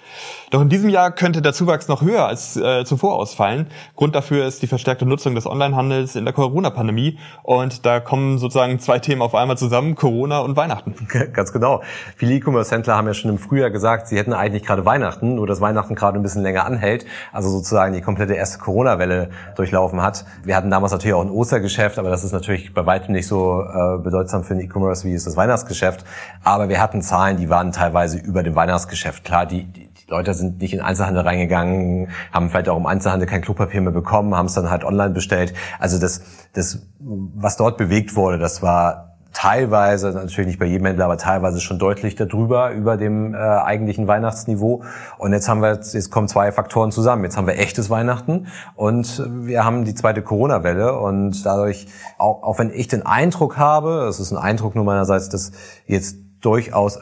Doch 0.50 0.60
in 0.60 0.68
diesem 0.68 0.88
Jahr 0.88 1.12
könnte 1.12 1.40
der 1.40 1.52
Zuwachs 1.52 1.86
noch 1.86 2.02
höher 2.02 2.26
als 2.26 2.56
äh, 2.56 2.84
zuvor 2.84 3.14
ausfallen. 3.14 3.68
Grund 3.94 4.16
dafür 4.16 4.44
ist 4.44 4.60
die 4.60 4.66
verstärkte 4.66 5.06
Nutzung 5.06 5.36
des 5.36 5.46
Onlinehandels 5.46 6.16
in 6.16 6.24
der 6.24 6.34
Corona-Pandemie 6.34 7.20
und 7.44 7.86
da 7.86 8.00
kommen 8.00 8.38
sozusagen 8.38 8.80
zwei 8.80 8.98
Themen 8.98 9.22
auf 9.22 9.36
einmal 9.36 9.56
zusammen, 9.56 9.94
Corona 9.94 10.40
und 10.40 10.56
Weihnachten. 10.56 10.96
Ganz 11.32 11.52
genau. 11.52 11.82
Viele 12.16 12.34
E-Commerce-Händler 12.34 12.96
haben 12.96 13.06
ja 13.06 13.14
schon 13.14 13.30
im 13.30 13.38
Frühjahr 13.38 13.70
gesagt, 13.70 14.08
sie 14.08 14.18
hätten 14.18 14.32
eigentlich 14.32 14.64
gerade 14.64 14.84
Weihnachten, 14.84 15.36
nur 15.36 15.46
dass 15.46 15.60
Weihnachten 15.60 15.94
gerade 15.94 16.18
ein 16.18 16.24
bisschen 16.24 16.42
länger 16.42 16.66
anhält, 16.66 17.06
also 17.32 17.50
sozusagen 17.50 17.92
die 17.92 18.00
komplette 18.00 18.34
erste 18.34 18.58
Corona-Welle 18.58 19.30
durchlaufen 19.54 20.02
hat. 20.02 20.24
Wir 20.42 20.56
hatten 20.56 20.70
damals 20.70 20.90
natürlich 20.90 21.14
auch 21.14 21.22
ein 21.22 21.30
Ostergeschäft, 21.30 22.00
aber 22.00 22.10
das 22.10 22.24
ist 22.24 22.32
natürlich 22.32 22.74
bei 22.74 22.84
weitem 22.84 23.14
nicht 23.14 23.28
so 23.28 23.62
äh, 23.62 23.91
bedeutsam 23.98 24.44
für 24.44 24.54
den 24.54 24.64
E-Commerce 24.64 25.06
wie 25.06 25.12
ist 25.12 25.26
das 25.26 25.36
Weihnachtsgeschäft. 25.36 26.04
Aber 26.42 26.68
wir 26.68 26.80
hatten 26.80 27.02
Zahlen, 27.02 27.36
die 27.36 27.48
waren 27.48 27.72
teilweise 27.72 28.18
über 28.18 28.42
dem 28.42 28.54
Weihnachtsgeschäft. 28.54 29.24
Klar, 29.24 29.46
die, 29.46 29.64
die, 29.64 29.88
die 29.88 30.10
Leute 30.10 30.34
sind 30.34 30.60
nicht 30.60 30.74
in 30.74 30.80
Einzelhandel 30.80 31.22
reingegangen, 31.22 32.08
haben 32.32 32.50
vielleicht 32.50 32.68
auch 32.68 32.76
im 32.76 32.86
Einzelhandel 32.86 33.28
kein 33.28 33.42
Klopapier 33.42 33.80
mehr 33.80 33.92
bekommen, 33.92 34.34
haben 34.34 34.46
es 34.46 34.54
dann 34.54 34.70
halt 34.70 34.84
online 34.84 35.14
bestellt. 35.14 35.54
Also 35.78 35.98
das, 35.98 36.22
das, 36.52 36.82
was 36.98 37.56
dort 37.56 37.76
bewegt 37.76 38.16
wurde, 38.16 38.38
das 38.38 38.62
war 38.62 39.11
teilweise, 39.32 40.10
natürlich 40.10 40.46
nicht 40.46 40.58
bei 40.58 40.66
jedem 40.66 40.86
Händler, 40.86 41.06
aber 41.06 41.16
teilweise 41.16 41.60
schon 41.60 41.78
deutlich 41.78 42.16
darüber, 42.16 42.70
über 42.72 42.96
dem 42.96 43.34
äh, 43.34 43.38
eigentlichen 43.38 44.06
Weihnachtsniveau. 44.06 44.82
Und 45.18 45.32
jetzt 45.32 45.48
haben 45.48 45.62
wir, 45.62 45.72
jetzt 45.72 46.10
kommen 46.10 46.28
zwei 46.28 46.52
Faktoren 46.52 46.92
zusammen. 46.92 47.24
Jetzt 47.24 47.36
haben 47.36 47.46
wir 47.46 47.58
echtes 47.58 47.90
Weihnachten 47.90 48.46
und 48.74 49.22
wir 49.46 49.64
haben 49.64 49.84
die 49.84 49.94
zweite 49.94 50.22
Corona-Welle 50.22 50.98
und 50.98 51.44
dadurch, 51.44 51.86
auch, 52.18 52.42
auch 52.42 52.58
wenn 52.58 52.70
ich 52.70 52.88
den 52.88 53.04
Eindruck 53.04 53.56
habe, 53.56 54.06
es 54.08 54.20
ist 54.20 54.32
ein 54.32 54.38
Eindruck 54.38 54.74
nur 54.74 54.84
meinerseits, 54.84 55.28
dass 55.28 55.52
jetzt 55.86 56.16
durchaus 56.40 56.98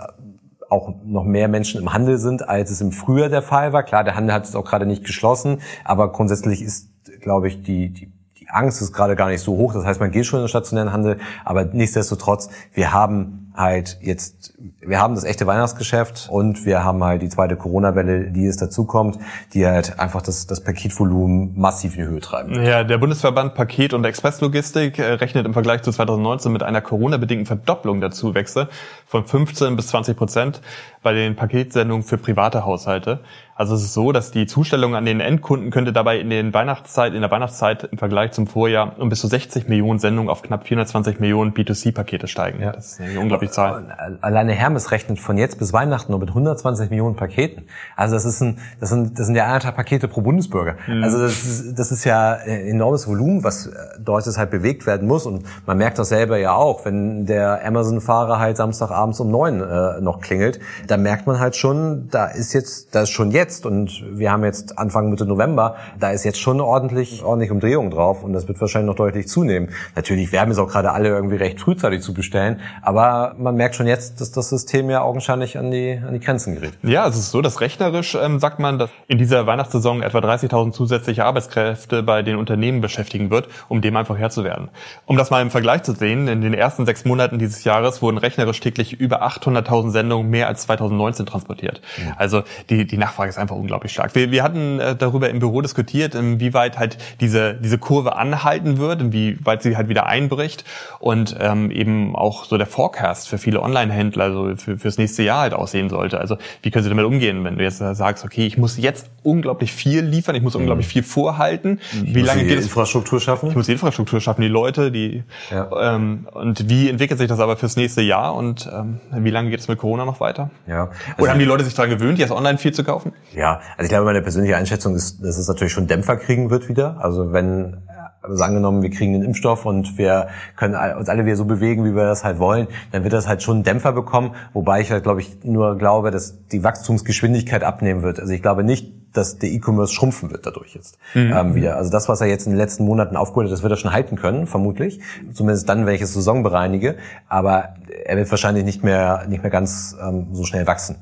auch 0.69 0.95
noch 1.05 1.25
mehr 1.25 1.49
Menschen 1.49 1.81
im 1.81 1.93
Handel 1.93 2.19
sind, 2.19 2.49
als 2.49 2.71
es 2.71 2.81
im 2.81 2.93
Frühjahr 2.93 3.29
der 3.29 3.43
Fall 3.43 3.73
war. 3.73 3.83
Klar, 3.83 4.05
der 4.05 4.15
Handel 4.15 4.35
hat 4.35 4.45
es 4.45 4.55
auch 4.55 4.65
gerade 4.65 4.87
nicht 4.87 5.05
geschlossen, 5.05 5.61
aber 5.85 6.13
grundsätzlich 6.13 6.63
ist, 6.63 6.89
glaube 7.21 7.49
ich, 7.49 7.63
die, 7.63 7.93
die 7.93 8.13
Angst 8.53 8.83
ist 8.83 8.93
gerade 8.93 9.17
gar 9.17 9.29
nicht 9.29 9.43
so 9.43 9.57
hoch. 9.57 9.75
Das 9.75 9.85
heißt, 9.85 10.01
man 10.01 10.11
geht 10.11 10.27
schon 10.27 10.39
in 10.39 10.45
den 10.45 10.49
stationären 10.49 10.93
Handel, 10.93 11.19
aber 11.45 11.65
nichtsdestotrotz, 11.65 12.51
wir 12.73 12.93
haben 12.93 13.41
halt 13.55 13.99
jetzt, 14.01 14.55
wir 14.81 15.01
haben 15.01 15.15
das 15.15 15.25
echte 15.25 15.47
Weihnachtsgeschäft 15.47 16.29
und 16.31 16.65
wir 16.65 16.85
haben 16.85 17.03
halt 17.03 17.23
die 17.23 17.29
zweite 17.29 17.57
Corona-Welle, 17.57 18.31
die 18.31 18.45
jetzt 18.45 18.63
dazukommt, 18.63 19.19
die 19.55 19.67
halt 19.67 19.99
einfach 19.99 20.23
das, 20.23 20.47
das 20.47 20.63
Paketvolumen 20.63 21.59
massiv 21.59 21.97
in 21.97 22.03
die 22.03 22.09
Höhe 22.09 22.21
treiben. 22.21 22.63
Ja, 22.63 22.85
der 22.85 22.99
Bundesverband 22.99 23.55
Paket- 23.55 23.93
und 23.93 24.05
Expresslogistik 24.05 24.99
äh, 24.99 25.13
rechnet 25.15 25.47
im 25.47 25.53
Vergleich 25.53 25.83
zu 25.83 25.91
2019 25.91 26.53
mit 26.53 26.63
einer 26.63 26.81
Corona-bedingten 26.81 27.47
Verdopplung 27.47 28.01
der 28.01 28.11
Zuwächse 28.11 28.69
von 29.11 29.27
15 29.27 29.75
bis 29.75 29.89
20 29.89 30.17
Prozent 30.17 30.61
bei 31.03 31.13
den 31.13 31.35
Paketsendungen 31.35 32.05
für 32.05 32.17
private 32.17 32.65
Haushalte. 32.65 33.19
Also 33.57 33.75
es 33.75 33.83
ist 33.83 33.93
so, 33.93 34.11
dass 34.11 34.31
die 34.31 34.47
Zustellung 34.47 34.95
an 34.95 35.05
den 35.05 35.21
Endkunden 35.21 35.71
könnte 35.71 35.93
dabei 35.93 36.19
in 36.19 36.31
den 36.31 36.55
Weihnachtszeit, 36.55 37.13
in 37.13 37.21
der 37.21 37.31
Weihnachtszeit 37.31 37.85
im 37.85 37.99
Vergleich 37.99 38.33
zum 38.33 38.47
Vorjahr 38.47 38.99
um 38.99 39.11
bis 39.11 39.21
zu 39.21 39.27
60 39.27 39.69
Millionen 39.69 39.99
Sendungen 39.99 40.31
auf 40.31 40.41
knapp 40.41 40.67
420 40.67 41.21
Millionen 41.21 41.53
B2C-Pakete 41.53 42.27
steigen. 42.27 42.63
Ja. 42.63 42.73
Das 42.73 42.93
ist 42.93 43.01
eine 43.01 43.21
unglaubliche 43.21 43.53
Zahl. 43.53 44.17
Alleine 44.23 44.53
Hermes 44.53 44.93
rechnet 44.93 45.19
von 45.19 45.37
jetzt 45.37 45.59
bis 45.59 45.75
Weihnachten 45.75 46.13
nur 46.13 46.21
mit 46.21 46.31
120 46.31 46.89
Millionen 46.89 47.17
Paketen. 47.17 47.67
Also 47.97 48.15
das 48.15 48.25
ist 48.25 48.41
ein, 48.41 48.59
das 48.79 48.89
sind, 48.89 49.19
das 49.19 49.27
sind 49.27 49.35
ja 49.35 49.45
anderthalb 49.45 49.77
Pakete 49.77 50.09
pro 50.09 50.23
Bundesbürger. 50.23 50.77
Mhm. 50.87 51.05
Also 51.05 51.19
das 51.19 51.45
ist, 51.45 51.79
das 51.79 51.93
ist 51.93 52.05
ja 52.05 52.39
ein 52.43 52.67
enormes 52.67 53.07
Volumen, 53.07 53.45
was 53.45 53.67
äh, 53.67 53.73
dort 53.99 54.25
halt 54.25 54.51
bewegt 54.51 54.87
werden 54.87 55.07
muss. 55.07 55.27
Und 55.27 55.45
man 55.67 55.77
merkt 55.77 55.99
das 55.99 56.09
selber 56.09 56.39
ja 56.39 56.55
auch, 56.55 56.87
wenn 56.87 57.27
der 57.27 57.63
Amazon-Fahrer 57.67 58.39
halt 58.39 58.57
Samstagabends 59.01 59.21
um 59.21 59.31
neun 59.31 59.61
äh, 59.61 60.01
noch 60.01 60.21
klingelt, 60.21 60.61
da 60.87 60.97
merkt 60.97 61.27
man 61.27 61.39
halt 61.39 61.57
schon, 61.57 62.09
da 62.11 62.27
ist 62.27 62.53
jetzt, 62.53 62.95
da 62.95 63.03
ist 63.03 63.11
schon 63.11 63.31
jetzt 63.31 63.67
und 63.67 64.03
wir 64.13 64.31
haben 64.31 64.45
jetzt 64.45 64.79
Anfang 64.79 65.11
Mitte 65.11 65.27
November, 65.27 65.77
da 65.99 66.11
ist 66.11 66.25
jetzt 66.25 66.41
schon 66.41 66.61
ordentlich, 66.61 67.23
ordentlich 67.25 67.51
Umdrehung 67.51 67.91
drauf 67.91 68.23
und 68.23 68.33
das 68.33 68.47
wird 68.49 68.61
wahrscheinlich 68.61 68.89
noch 68.89 68.97
deutlich 68.97 69.29
zunehmen. 69.29 69.71
Natürlich 69.97 70.33
werben 70.33 70.53
es 70.53 70.59
auch 70.59 70.69
gerade 70.69 70.93
alle 70.93 71.09
irgendwie 71.09 71.37
recht 71.37 71.61
frühzeitig 71.61 72.03
zu 72.03 72.15
bestellen, 72.15 72.61
aber 72.83 73.35
man 73.39 73.57
merkt 73.57 73.75
schon 73.75 73.87
jetzt, 73.87 74.21
dass 74.21 74.33
das 74.33 74.51
System 74.51 74.91
ja 74.91 75.03
augenscheinlich 75.03 75.59
an 75.59 75.71
die, 75.71 76.01
an 76.07 76.13
die 76.13 76.21
Grenzen 76.21 76.55
gerät. 76.55 76.73
Ja, 76.83 77.09
es 77.09 77.17
ist 77.17 77.31
so, 77.31 77.41
dass 77.41 77.61
rechnerisch 77.61 78.17
ähm, 78.21 78.39
sagt 78.39 78.59
man, 78.59 78.79
dass 78.79 78.91
in 79.09 79.19
dieser 79.19 79.47
Weihnachtssaison 79.47 80.03
etwa 80.03 80.19
30.000 80.19 80.73
zusätzliche 80.73 81.25
Arbeitskräfte 81.25 82.03
bei 82.03 82.23
den 82.23 82.37
Unternehmen 82.37 82.81
beschäftigen 82.81 83.31
wird, 83.31 83.49
um 83.69 83.81
dem 83.81 83.97
einfach 83.97 84.19
Herr 84.19 84.31
zu 84.31 84.45
werden. 84.45 84.69
Um 85.07 85.17
das 85.17 85.31
mal 85.31 85.43
im 85.43 85.51
Vergleich 85.51 85.83
zu 85.83 85.93
sehen, 85.93 86.29
in 86.29 86.41
den 86.41 86.55
ersten 86.55 86.85
sechs 86.87 87.05
Monaten 87.05 87.39
dieses 87.39 87.65
Jahres 87.65 88.03
wurden 88.03 88.19
rechnerisch 88.19 88.61
täglich 88.61 88.90
über 88.93 89.23
800.000 89.23 89.91
Sendungen 89.91 90.31
mehr 90.31 90.49
als 90.49 90.63
2019 90.63 91.27
transportiert. 91.27 91.81
Also 92.17 92.43
die, 92.69 92.87
die 92.87 92.97
Nachfrage 92.97 93.31
ist 93.31 93.39
einfach 93.39 93.57
unglaublich 93.57 93.93
stark. 93.93 94.15
Wir, 94.15 94.31
wir 94.31 94.43
hatten 94.43 94.81
äh, 94.81 94.97
darüber 94.97 95.31
im 95.31 95.39
Büro 95.39 95.61
diskutiert, 95.61 96.15
inwieweit 96.15 96.79
halt 96.79 96.99
diese, 97.21 97.55
diese 97.55 97.79
Kurve 97.79 98.17
anhalten 98.17 98.79
wird, 98.79 99.01
inwieweit 99.01 99.63
sie 99.63 99.77
halt 99.77 99.89
wieder 99.89 100.07
einbricht 100.07 100.65
und 100.99 101.37
ähm, 101.41 101.71
eben 101.71 102.17
auch 102.17 102.45
so 102.45 102.59
der 102.59 102.67
Forecast 102.67 103.29
für 103.29 103.39
viele 103.39 103.63
Online-Händler, 103.63 104.25
also 104.25 104.57
für, 104.57 104.79
fürs 104.79 104.99
nächste 104.99 105.23
Jahr 105.23 105.41
halt 105.41 105.55
aussehen 105.55 105.89
sollte. 105.89 106.19
Also 106.19 106.37
wie 106.63 106.71
können 106.71 106.85
sie 106.85 106.91
damit 106.91 107.05
umgehen, 107.05 107.45
wenn 107.45 107.57
du 107.57 107.65
jetzt 107.65 107.79
sagst, 107.79 108.25
okay, 108.25 108.47
ich 108.47 108.59
muss 108.59 108.77
jetzt 108.77 109.11
unglaublich 109.23 109.73
viel 109.73 110.01
liefern, 110.03 110.35
ich 110.35 110.43
muss 110.43 110.55
mhm. 110.55 110.61
unglaublich 110.61 110.87
viel 110.87 111.03
vorhalten. 111.03 111.81
Ich 112.05 112.15
wie 112.15 112.23
lange 112.23 112.45
geht 112.45 112.59
es? 112.59 112.65
Infrastruktur 112.65 113.21
schaffen? 113.21 113.51
Ich 113.51 113.57
muss 113.57 113.67
die 113.67 113.73
Infrastruktur 113.73 114.21
schaffen, 114.21 114.43
die 114.43 114.49
Leute, 114.49 114.91
die 114.91 115.23
ja. 115.51 115.95
ähm, 115.95 116.29
und 116.33 116.69
wie 116.69 116.89
entwickelt 116.89 117.19
sich 117.19 117.29
das 117.29 117.41
aber 117.41 117.57
fürs 117.57 117.77
nächste 117.77 118.03
Jahr 118.03 118.35
und 118.35 118.69
ähm, 118.81 119.25
wie 119.25 119.31
lange 119.31 119.51
geht 119.51 119.61
es 119.61 119.69
mit 119.69 119.79
Corona 119.79 120.05
noch 120.05 120.21
weiter? 120.21 120.51
Ja. 120.67 120.85
Also 120.85 121.23
Oder 121.23 121.33
haben 121.33 121.39
die 121.39 121.45
Leute 121.45 121.65
sich 121.65 121.75
daran 121.75 121.91
gewöhnt, 121.91 122.19
jetzt 122.19 122.33
online 122.33 122.59
viel 122.59 122.73
zu 122.73 122.85
kaufen? 122.85 123.13
Ja, 123.35 123.61
also 123.77 123.85
ich 123.85 123.89
glaube, 123.89 124.05
meine 124.05 124.23
persönliche 124.23 124.57
Einschätzung 124.57 124.95
ist, 124.95 125.23
dass 125.25 125.39
es 125.39 125.49
natürlich 125.49 125.73
schon 125.73 125.87
Dämpfer 125.87 126.17
kriegen 126.17 126.51
wird 126.51 126.69
wieder. 126.69 126.97
Also 127.01 127.33
wenn 127.33 127.79
also 128.23 128.45
angenommen, 128.45 128.83
wir 128.83 128.91
kriegen 128.91 129.15
den 129.15 129.23
Impfstoff 129.23 129.65
und 129.65 129.97
wir 129.97 130.29
können 130.57 130.75
uns 130.97 131.09
alle 131.09 131.25
wieder 131.25 131.37
so 131.37 131.47
bewegen, 131.47 131.85
wie 131.85 131.95
wir 131.95 132.05
das 132.05 132.23
halt 132.23 132.39
wollen, 132.39 132.69
dann 132.93 133.03
wird 133.03 133.13
das 133.13 133.27
halt 133.27 133.43
schon 133.43 133.57
einen 133.57 133.65
Dämpfer 133.65 133.93
bekommen, 133.93 134.35
wobei 134.53 134.81
ich 134.81 134.91
halt, 134.91 135.05
glaube 135.05 135.21
ich, 135.21 135.43
nur 135.43 135.79
glaube, 135.79 136.11
dass 136.11 136.47
die 136.49 136.63
Wachstumsgeschwindigkeit 136.63 137.65
abnehmen 137.65 138.03
wird. 138.03 138.21
Also 138.21 138.33
ich 138.33 138.43
glaube 138.43 138.63
nicht, 138.63 138.93
dass 139.13 139.39
der 139.39 139.51
E-Commerce 139.51 139.93
schrumpfen 139.93 140.31
wird 140.31 140.47
dadurch 140.47 140.75
jetzt 140.75 140.99
mhm. 141.15 141.33
ähm, 141.33 141.55
wieder. 141.55 141.77
Also 141.77 141.91
das, 141.91 142.09
was 142.09 142.21
er 142.21 142.29
jetzt 142.29 142.47
in 142.47 142.53
den 142.53 142.59
letzten 142.59 142.85
Monaten 142.85 143.17
aufgeholt 143.17 143.47
hat, 143.47 143.53
das 143.53 143.63
wird 143.63 143.73
er 143.73 143.77
schon 143.77 143.93
halten 143.93 144.17
können, 144.17 144.47
vermutlich. 144.47 145.01
Zumindest 145.33 145.69
dann, 145.69 145.87
wenn 145.87 145.95
ich 145.95 146.03
es 146.03 146.15
Saison 146.15 146.43
bereinige. 146.43 146.97
Aber 147.29 147.75
er 148.05 148.17
wird 148.17 148.31
wahrscheinlich 148.31 148.65
nicht 148.65 148.85
mehr, 148.85 149.27
nicht 149.29 149.43
mehr 149.43 149.51
ganz 149.51 149.97
ähm, 150.01 150.29
so 150.33 150.45
schnell 150.45 150.67
wachsen. 150.67 150.97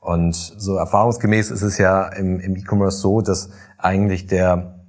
Und 0.00 0.34
so 0.34 0.76
erfahrungsgemäß 0.76 1.50
ist 1.50 1.62
es 1.62 1.78
ja 1.78 2.08
im, 2.08 2.38
im 2.38 2.56
E-Commerce 2.56 2.98
so, 2.98 3.22
dass 3.22 3.48
eigentlich 3.78 4.26
der, 4.26 4.80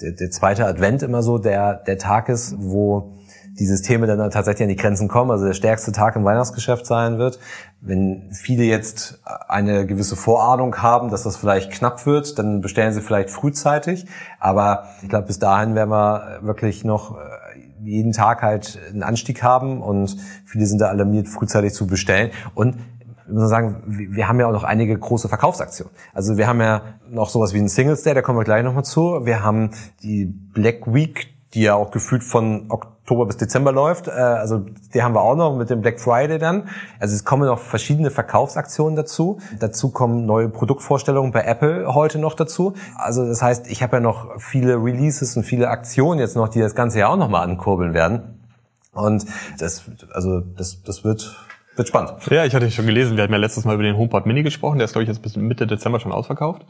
der, 0.00 0.12
der 0.12 0.30
zweite 0.30 0.66
Advent 0.66 1.02
immer 1.02 1.22
so 1.22 1.38
der, 1.38 1.74
der 1.74 1.96
Tag 1.96 2.28
ist, 2.28 2.56
wo 2.58 3.16
die 3.58 3.66
Systeme 3.66 4.06
dann 4.06 4.30
tatsächlich 4.30 4.62
an 4.62 4.68
die 4.68 4.76
Grenzen 4.76 5.08
kommen, 5.08 5.30
also 5.30 5.44
der 5.44 5.52
stärkste 5.52 5.92
Tag 5.92 6.16
im 6.16 6.24
Weihnachtsgeschäft 6.24 6.86
sein 6.86 7.18
wird. 7.18 7.38
Wenn 7.80 8.30
viele 8.32 8.64
jetzt 8.64 9.20
eine 9.48 9.86
gewisse 9.86 10.16
Vorahnung 10.16 10.76
haben, 10.82 11.10
dass 11.10 11.24
das 11.24 11.36
vielleicht 11.36 11.70
knapp 11.70 12.06
wird, 12.06 12.38
dann 12.38 12.60
bestellen 12.60 12.92
sie 12.92 13.02
vielleicht 13.02 13.30
frühzeitig. 13.30 14.06
Aber 14.40 14.84
ich 15.02 15.08
glaube, 15.08 15.26
bis 15.26 15.38
dahin 15.38 15.74
werden 15.74 15.90
wir 15.90 16.38
wirklich 16.42 16.84
noch 16.84 17.16
äh, 17.16 17.20
jeden 17.84 18.12
Tag 18.12 18.42
halt 18.42 18.78
einen 18.90 19.02
Anstieg 19.02 19.42
haben 19.42 19.82
und 19.82 20.16
viele 20.46 20.66
sind 20.66 20.80
da 20.80 20.88
alarmiert, 20.88 21.28
frühzeitig 21.28 21.74
zu 21.74 21.86
bestellen. 21.86 22.30
Und 22.54 22.76
ich 23.26 23.32
muss 23.32 23.48
sagen, 23.48 23.82
wir 23.86 24.28
haben 24.28 24.40
ja 24.40 24.46
auch 24.46 24.52
noch 24.52 24.64
einige 24.64 24.98
große 24.98 25.28
Verkaufsaktionen. 25.28 25.92
Also 26.12 26.36
wir 26.36 26.46
haben 26.46 26.60
ja 26.60 26.82
noch 27.08 27.28
sowas 27.28 27.54
wie 27.54 27.58
einen 27.58 27.68
Singles 27.68 28.02
Day, 28.02 28.14
da 28.14 28.22
kommen 28.22 28.38
wir 28.38 28.44
gleich 28.44 28.64
nochmal 28.64 28.84
zu. 28.84 29.24
Wir 29.24 29.42
haben 29.42 29.70
die 30.02 30.26
Black 30.26 30.92
Week, 30.92 31.31
die 31.54 31.62
ja 31.62 31.74
auch 31.74 31.90
gefühlt 31.90 32.24
von 32.24 32.70
Oktober 32.70 33.26
bis 33.26 33.36
Dezember 33.36 33.72
läuft. 33.72 34.08
Äh, 34.08 34.12
also 34.12 34.64
die 34.94 35.02
haben 35.02 35.14
wir 35.14 35.22
auch 35.22 35.36
noch 35.36 35.56
mit 35.56 35.70
dem 35.70 35.80
Black 35.80 36.00
Friday 36.00 36.38
dann. 36.38 36.68
Also 36.98 37.14
es 37.14 37.24
kommen 37.24 37.46
noch 37.46 37.58
verschiedene 37.58 38.10
Verkaufsaktionen 38.10 38.96
dazu. 38.96 39.38
Dazu 39.58 39.90
kommen 39.90 40.24
neue 40.26 40.48
Produktvorstellungen 40.48 41.32
bei 41.32 41.42
Apple 41.44 41.94
heute 41.94 42.18
noch 42.18 42.34
dazu. 42.34 42.74
Also 42.96 43.26
das 43.26 43.42
heißt, 43.42 43.70
ich 43.70 43.82
habe 43.82 43.96
ja 43.96 44.00
noch 44.00 44.40
viele 44.40 44.76
Releases 44.76 45.36
und 45.36 45.44
viele 45.44 45.68
Aktionen 45.68 46.20
jetzt 46.20 46.36
noch, 46.36 46.48
die 46.48 46.60
das 46.60 46.74
ganze 46.74 47.00
Jahr 47.00 47.10
auch 47.10 47.16
nochmal 47.16 47.44
ankurbeln 47.44 47.92
werden. 47.92 48.38
Und 48.92 49.24
das, 49.58 49.84
also 50.12 50.40
das, 50.40 50.82
das 50.82 51.04
wird 51.04 51.36
wird 51.74 51.88
spannend. 51.88 52.12
Ja, 52.30 52.44
ich 52.44 52.54
hatte 52.54 52.70
schon 52.70 52.86
gelesen, 52.86 53.16
wir 53.16 53.22
hatten 53.22 53.32
ja 53.32 53.38
letztes 53.38 53.64
Mal 53.64 53.74
über 53.74 53.82
den 53.82 53.96
HomePod 53.96 54.26
Mini 54.26 54.42
gesprochen, 54.42 54.78
der 54.78 54.84
ist, 54.84 54.92
glaube 54.92 55.04
ich, 55.04 55.08
jetzt 55.08 55.22
bis 55.22 55.36
Mitte 55.36 55.66
Dezember 55.66 56.00
schon 56.00 56.12
ausverkauft. 56.12 56.62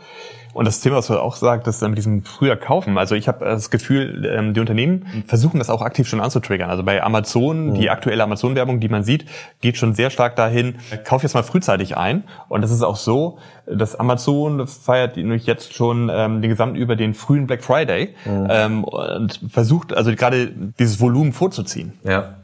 Und 0.55 0.65
das 0.65 0.81
Thema, 0.81 0.97
was 0.97 1.09
du 1.09 1.19
auch 1.19 1.35
sagst, 1.35 1.67
das 1.67 1.81
mit 1.81 1.99
diesem 1.99 2.23
früher 2.23 2.57
kaufen. 2.57 2.99
Also 2.99 3.15
ich 3.15 3.27
habe 3.27 3.45
das 3.45 3.71
Gefühl, 3.71 4.31
ähm, 4.33 4.55
die 4.55 4.61
Unternehmen 4.61 5.25
versuchen 5.27 5.59
das 5.59 5.71
auch 5.71 5.83
aktiv 5.83 6.09
schon 6.09 6.21
anzutriggern. 6.21 6.71
Also 6.71 6.85
bei 6.85 7.03
Amazon, 7.03 7.71
mhm. 7.71 7.75
die 7.75 7.91
aktuelle 7.91 8.23
Amazon-Werbung, 8.23 8.79
die 8.79 8.89
man 8.89 9.03
sieht, 9.03 9.27
geht 9.61 9.77
schon 9.77 9.95
sehr 9.95 10.11
stark 10.11 10.37
dahin, 10.37 10.77
kauf 11.05 11.23
jetzt 11.23 11.35
mal 11.35 11.43
frühzeitig 11.43 11.97
ein. 11.97 12.25
Und 12.49 12.63
das 12.63 12.71
ist 12.71 12.83
auch 12.83 12.97
so, 12.97 13.39
dass 13.67 13.97
Amazon 13.97 14.69
feiert 14.69 15.17
nämlich 15.17 15.47
jetzt 15.47 15.75
schon 15.75 16.11
ähm, 16.13 16.43
den 16.43 16.51
gesamten 16.51 16.77
über 16.77 16.95
den 16.95 17.15
frühen 17.15 17.47
Black 17.47 17.65
Friday 17.65 18.15
mhm. 18.25 18.47
ähm, 18.51 18.85
und 18.85 19.41
versucht 19.49 19.93
also 19.95 20.15
gerade 20.15 20.53
dieses 20.79 21.01
Volumen 21.01 21.33
vorzuziehen. 21.33 21.95
Ja. 22.05 22.37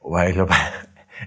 Weil 0.00 0.30
ich 0.30 0.34
glaube, 0.34 0.52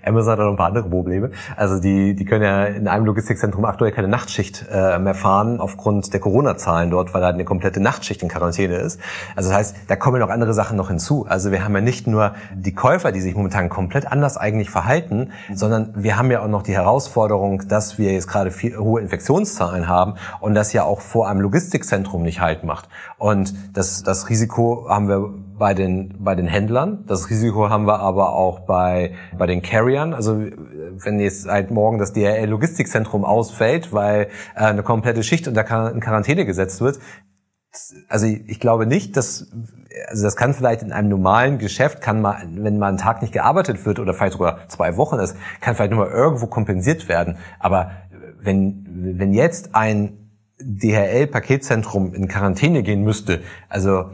Amazon 0.04 0.34
hat 0.34 0.40
auch 0.40 0.50
ein 0.50 0.56
paar 0.56 0.68
andere 0.68 0.90
Probleme. 0.90 1.32
Also 1.56 1.80
die, 1.80 2.16
die 2.16 2.26
können 2.26 2.44
ja 2.44 2.66
in 2.66 2.88
einem 2.88 3.06
Logistikzentrum 3.06 3.66
aktuell 3.66 3.92
keine 3.92 4.08
Nachtschicht 4.08 4.66
äh, 4.72 5.00
mehr 5.00 5.16
fahren 5.16 5.60
aufgrund 5.60 6.14
der 6.14 6.20
Corona-Zahlen 6.20 6.90
dort, 6.90 7.14
weil 7.14 7.22
da 7.22 7.30
eine 7.30 7.46
komplette 7.46 7.80
Nachtschicht 7.80 8.22
in 8.24 8.30
Quarantäne 8.30 8.76
ist. 8.76 9.00
Also 9.36 9.50
das 9.50 9.58
heißt, 9.58 9.76
da 9.88 9.96
kommen 9.96 10.20
noch 10.20 10.30
andere 10.30 10.54
Sachen 10.54 10.78
noch 10.78 10.90
hinzu. 10.90 11.26
Also 11.28 11.52
wir 11.52 11.64
haben 11.64 11.74
ja 11.76 11.82
nicht 11.82 12.08
nur 12.08 12.34
die 12.54 12.74
Käufer, 12.74 13.12
die 13.12 13.22
sich 13.22 13.36
momentan 13.36 13.70
komplett 13.70 14.12
anders 14.12 14.38
eigentlich 14.38 14.70
verhalten, 14.70 15.32
sondern 15.54 15.94
wir 15.96 16.18
haben 16.18 16.32
ja 16.32 16.42
auch 16.42 16.48
noch 16.48 16.64
die 16.64 16.74
Herausforderung, 16.74 17.68
dass 17.68 17.98
wir 17.98 18.14
jetzt 18.14 18.28
gerade 18.28 18.52
viel, 18.52 18.78
hohe 18.78 19.02
Infektionszahlen 19.02 19.88
haben 19.88 20.16
und 20.40 20.56
das 20.56 20.74
ja 20.74 20.84
auch 20.84 21.02
vor 21.02 21.30
einem 21.30 21.42
Logistikzentrum 21.42 22.24
nicht 22.24 22.42
halt 22.42 22.64
macht. 22.64 22.90
Und 23.18 23.54
das, 23.74 24.04
das 24.04 24.30
Risiko 24.30 24.88
haben 24.90 25.08
wir 25.08 25.34
bei 25.58 25.74
den, 25.74 26.16
bei 26.20 26.36
den 26.36 26.48
Händlern. 26.48 27.06
Das 27.08 27.30
Risiko 27.30 27.70
haben 27.70 27.86
wir 27.86 28.00
aber 28.00 28.34
auch 28.34 28.62
bei, 28.62 29.14
bei 29.38 29.48
den 29.48 29.62
Carriern. 29.62 30.14
Also 30.14 30.38
wenn 30.38 31.20
jetzt 31.20 31.44
seit 31.44 31.72
morgen 31.72 31.98
das 31.98 32.14
DRL-Logistikzentrum 32.14 33.24
ausfällt, 33.24 33.94
weil 33.94 34.28
äh, 34.56 34.60
eine 34.60 34.84
komplette 34.84 35.24
Schicht 35.24 35.48
unter 35.48 35.64
Quarantäne 35.64 36.46
gesetzt 36.46 36.82
wird, 36.82 37.00
also 38.08 38.26
ich 38.26 38.60
glaube 38.60 38.86
nicht, 38.86 39.18
dass 39.18 39.52
also 40.10 40.24
das 40.24 40.36
kann 40.36 40.54
vielleicht 40.54 40.82
in 40.82 40.92
einem 40.92 41.10
normalen 41.10 41.58
Geschäft, 41.58 42.02
kann 42.02 42.22
mal, 42.22 42.44
wenn 42.50 42.78
mal 42.78 42.92
ein 42.92 42.98
Tag 42.98 43.22
nicht 43.22 43.34
gearbeitet 43.34 43.86
wird 43.86 44.00
oder 44.00 44.14
vielleicht 44.14 44.34
sogar 44.34 44.68
zwei 44.68 44.98
Wochen 44.98 45.20
ist, 45.20 45.38
kann 45.62 45.76
vielleicht 45.76 45.92
nur 45.92 46.06
mal 46.06 46.12
irgendwo 46.12 46.48
kompensiert 46.48 47.08
werden. 47.08 47.38
Aber 47.60 47.92
wenn, 48.42 49.16
wenn 49.18 49.34
jetzt 49.34 49.74
ein 49.74 50.32
DHL-Paketzentrum 50.60 52.14
in 52.14 52.28
Quarantäne 52.28 52.84
gehen 52.84 53.04
müsste, 53.04 53.42
also 53.70 54.12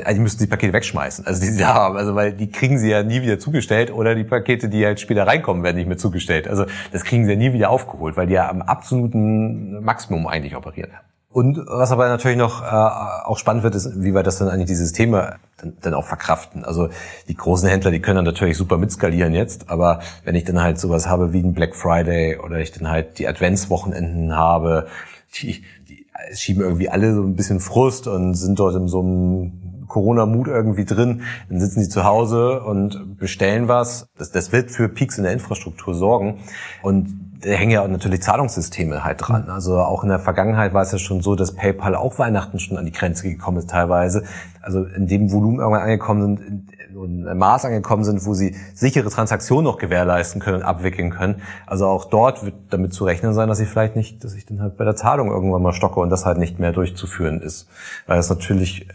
also 0.00 0.14
die 0.14 0.20
müssen 0.20 0.38
die 0.38 0.46
Pakete 0.46 0.72
wegschmeißen. 0.72 1.26
Also 1.26 1.40
die 1.40 1.48
sie 1.52 1.64
also 1.64 2.14
weil 2.14 2.32
die 2.32 2.50
kriegen 2.50 2.78
sie 2.78 2.90
ja 2.90 3.02
nie 3.02 3.22
wieder 3.22 3.38
zugestellt 3.38 3.92
oder 3.92 4.14
die 4.14 4.24
Pakete, 4.24 4.68
die 4.68 4.84
halt 4.84 5.00
später 5.00 5.26
reinkommen, 5.26 5.62
werden 5.62 5.76
nicht 5.76 5.88
mehr 5.88 5.98
zugestellt. 5.98 6.48
Also 6.48 6.66
das 6.92 7.04
kriegen 7.04 7.24
sie 7.24 7.32
ja 7.32 7.38
nie 7.38 7.52
wieder 7.52 7.70
aufgeholt, 7.70 8.16
weil 8.16 8.26
die 8.26 8.34
ja 8.34 8.48
am 8.48 8.62
absoluten 8.62 9.82
Maximum 9.82 10.26
eigentlich 10.26 10.56
operieren. 10.56 10.90
Und 11.32 11.58
was 11.66 11.92
aber 11.92 12.08
natürlich 12.08 12.36
noch 12.36 12.62
äh, 12.62 12.66
auch 12.66 13.38
spannend 13.38 13.62
wird, 13.62 13.74
ist, 13.74 14.02
wie 14.02 14.14
wir 14.14 14.22
das 14.22 14.36
dann 14.36 14.48
eigentlich 14.48 14.66
die 14.66 14.74
Systeme 14.74 15.36
dann, 15.56 15.78
dann 15.80 15.94
auch 15.94 16.04
verkraften. 16.04 16.62
Also 16.62 16.90
die 17.26 17.34
großen 17.34 17.68
Händler, 17.68 17.90
die 17.90 18.00
können 18.00 18.16
dann 18.16 18.26
natürlich 18.26 18.58
super 18.58 18.76
mitskalieren 18.76 19.32
jetzt, 19.32 19.70
aber 19.70 20.00
wenn 20.24 20.34
ich 20.34 20.44
dann 20.44 20.60
halt 20.60 20.78
sowas 20.78 21.06
habe 21.06 21.32
wie 21.32 21.40
ein 21.40 21.54
Black 21.54 21.74
Friday 21.74 22.36
oder 22.36 22.58
ich 22.58 22.72
dann 22.72 22.90
halt 22.90 23.18
die 23.18 23.26
Adventswochenenden 23.26 24.36
habe, 24.36 24.88
die, 25.36 25.62
die 25.88 26.06
schieben 26.34 26.62
irgendwie 26.62 26.90
alle 26.90 27.14
so 27.14 27.22
ein 27.22 27.34
bisschen 27.34 27.60
Frust 27.60 28.08
und 28.08 28.34
sind 28.34 28.58
dort 28.58 28.76
in 28.76 28.88
so 28.88 29.00
einem 29.00 29.61
Corona-Mut 29.92 30.48
irgendwie 30.48 30.86
drin, 30.86 31.22
dann 31.48 31.60
sitzen 31.60 31.82
sie 31.82 31.88
zu 31.88 32.04
Hause 32.04 32.62
und 32.62 33.18
bestellen 33.18 33.68
was. 33.68 34.08
Das, 34.16 34.30
das 34.30 34.50
wird 34.50 34.70
für 34.70 34.88
Peaks 34.88 35.18
in 35.18 35.24
der 35.24 35.32
Infrastruktur 35.34 35.94
sorgen. 35.94 36.38
Und 36.82 37.22
da 37.42 37.50
hängen 37.50 37.72
ja 37.72 37.86
natürlich 37.86 38.22
Zahlungssysteme 38.22 39.04
halt 39.04 39.18
dran. 39.20 39.50
Also 39.50 39.78
auch 39.78 40.02
in 40.02 40.08
der 40.08 40.18
Vergangenheit 40.18 40.72
war 40.74 40.82
es 40.82 40.92
ja 40.92 40.98
schon 40.98 41.20
so, 41.20 41.34
dass 41.34 41.52
PayPal 41.54 41.94
auch 41.94 42.18
Weihnachten 42.18 42.58
schon 42.58 42.78
an 42.78 42.86
die 42.86 42.92
Grenze 42.92 43.28
gekommen 43.28 43.58
ist 43.58 43.70
teilweise. 43.70 44.24
Also 44.60 44.84
in 44.84 45.08
dem 45.08 45.30
Volumen 45.32 45.58
irgendwann 45.58 45.82
angekommen 45.82 46.36
sind 46.36 46.72
und 46.96 47.26
ein 47.26 47.38
Maß 47.38 47.64
angekommen 47.64 48.04
sind, 48.04 48.24
wo 48.26 48.34
sie 48.34 48.54
sichere 48.74 49.10
Transaktionen 49.10 49.64
noch 49.64 49.78
gewährleisten 49.78 50.40
können 50.40 50.58
und 50.58 50.62
abwickeln 50.62 51.10
können. 51.10 51.42
Also 51.66 51.86
auch 51.86 52.04
dort 52.04 52.44
wird 52.44 52.54
damit 52.70 52.94
zu 52.94 53.04
rechnen 53.04 53.34
sein, 53.34 53.48
dass 53.48 53.60
ich 53.60 53.68
vielleicht 53.68 53.96
nicht, 53.96 54.22
dass 54.24 54.34
ich 54.34 54.46
dann 54.46 54.60
halt 54.60 54.76
bei 54.76 54.84
der 54.84 54.96
Zahlung 54.96 55.28
irgendwann 55.30 55.62
mal 55.62 55.72
stocke 55.72 56.00
und 56.00 56.10
das 56.10 56.24
halt 56.24 56.38
nicht 56.38 56.58
mehr 56.58 56.72
durchzuführen 56.72 57.40
ist. 57.40 57.68
Weil 58.06 58.18
es 58.18 58.28
natürlich 58.30 58.88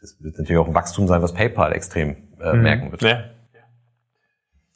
das 0.00 0.16
wird 0.20 0.38
natürlich 0.38 0.58
auch 0.58 0.68
ein 0.68 0.74
Wachstum 0.74 1.06
sein, 1.06 1.22
was 1.22 1.34
PayPal 1.34 1.72
extrem 1.72 2.16
äh, 2.40 2.52
mhm. 2.52 2.62
merken 2.62 2.90
wird. 2.90 3.02
Ja. 3.02 3.24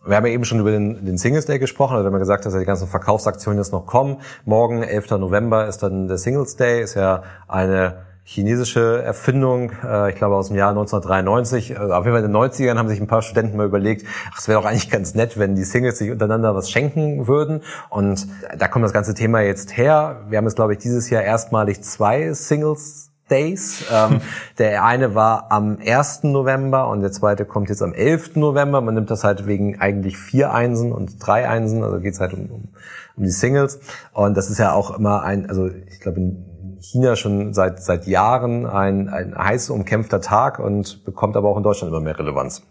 Wir 0.07 0.17
haben 0.17 0.27
ja 0.27 0.33
eben 0.33 0.45
schon 0.45 0.61
über 0.61 0.71
den, 0.71 1.07
den 1.07 1.17
Singles 1.17 1.47
Day 1.47 1.59
gesprochen, 1.59 1.97
da 1.97 2.05
haben 2.05 2.13
wir 2.13 2.19
gesagt, 2.19 2.45
dass 2.45 2.53
ja 2.53 2.61
die 2.61 2.67
ganzen 2.67 2.89
Verkaufsaktionen 2.89 3.59
jetzt 3.59 3.73
noch 3.73 3.87
kommen. 3.87 4.19
Morgen, 4.45 4.83
11. 4.83 5.13
November, 5.13 5.67
ist 5.67 5.83
dann 5.83 6.09
der 6.09 6.19
Singles 6.19 6.57
Day, 6.57 6.83
ist 6.83 6.95
ja 6.95 7.23
eine 7.49 8.05
chinesische 8.27 9.03
Erfindung, 9.03 9.73
äh, 9.83 10.11
ich 10.11 10.17
glaube 10.17 10.35
aus 10.35 10.49
dem 10.49 10.57
Jahr 10.57 10.71
1993. 10.71 11.79
Also 11.79 11.95
auf 11.95 12.05
jeden 12.05 12.17
Fall 12.17 12.25
in 12.25 12.33
den 12.33 12.37
90ern 12.37 12.77
haben 12.77 12.89
sich 12.89 13.01
ein 13.01 13.07
paar 13.07 13.23
Studenten 13.23 13.57
mal 13.57 13.67
überlegt, 13.67 14.07
ach, 14.31 14.39
es 14.39 14.49
wäre 14.49 14.61
doch 14.61 14.67
eigentlich 14.69 14.91
ganz 14.91 15.15
nett, 15.15 15.39
wenn 15.39 15.55
die 15.55 15.65
Singles 15.65 15.99
sich 15.99 16.11
untereinander 16.11 16.55
was 16.55 16.71
schenken 16.71 17.27
würden. 17.27 17.63
Und 17.89 18.27
da 18.59 18.69
kommt 18.69 18.85
das 18.85 18.93
ganze 18.93 19.15
Thema 19.15 19.41
jetzt 19.41 19.77
her. 19.77 20.23
Wir 20.29 20.39
haben 20.39 20.45
jetzt, 20.45 20.57
glaube 20.57 20.75
ich, 20.75 20.79
dieses 20.79 21.09
Jahr 21.09 21.23
erstmalig 21.23 21.83
zwei 21.83 22.33
Singles 22.33 23.14
Days. 23.31 23.85
Ähm, 23.93 24.21
der 24.59 24.85
eine 24.85 25.15
war 25.15 25.51
am 25.51 25.79
1. 25.85 26.25
November 26.25 26.89
und 26.89 27.01
der 27.01 27.13
zweite 27.13 27.45
kommt 27.45 27.69
jetzt 27.69 27.83
am 27.83 27.93
11. 27.93 28.37
November. 28.37 28.81
Man 28.81 28.95
nimmt 28.95 29.11
das 29.11 29.25
halt 29.25 29.47
wegen 29.47 29.81
eigentlich 29.81 30.17
vier 30.17 30.53
Einsen 30.53 30.93
und 30.93 31.17
drei 31.25 31.49
Einsen, 31.49 31.83
also 31.83 32.01
geht's 32.01 32.21
halt 32.21 32.35
um, 32.35 32.47
um, 32.51 32.69
um 33.17 33.23
die 33.25 33.31
Singles. 33.31 33.81
Und 34.13 34.37
das 34.37 34.51
ist 34.51 34.59
ja 34.59 34.73
auch 34.73 34.97
immer 34.97 35.23
ein, 35.23 35.49
also 35.49 35.69
ich 35.69 36.01
glaube 36.01 36.21
in 36.21 36.79
China 36.81 37.17
schon 37.17 37.55
seit, 37.55 37.83
seit 37.83 38.07
Jahren 38.07 38.67
ein, 38.67 39.09
ein 39.09 39.35
heiß 39.37 39.71
umkämpfter 39.71 40.21
Tag 40.21 40.59
und 40.59 41.05
bekommt 41.05 41.37
aber 41.37 41.49
auch 41.49 41.57
in 41.57 41.63
Deutschland 41.63 41.91
immer 41.91 42.03
mehr 42.03 42.19
Relevanz. 42.19 42.63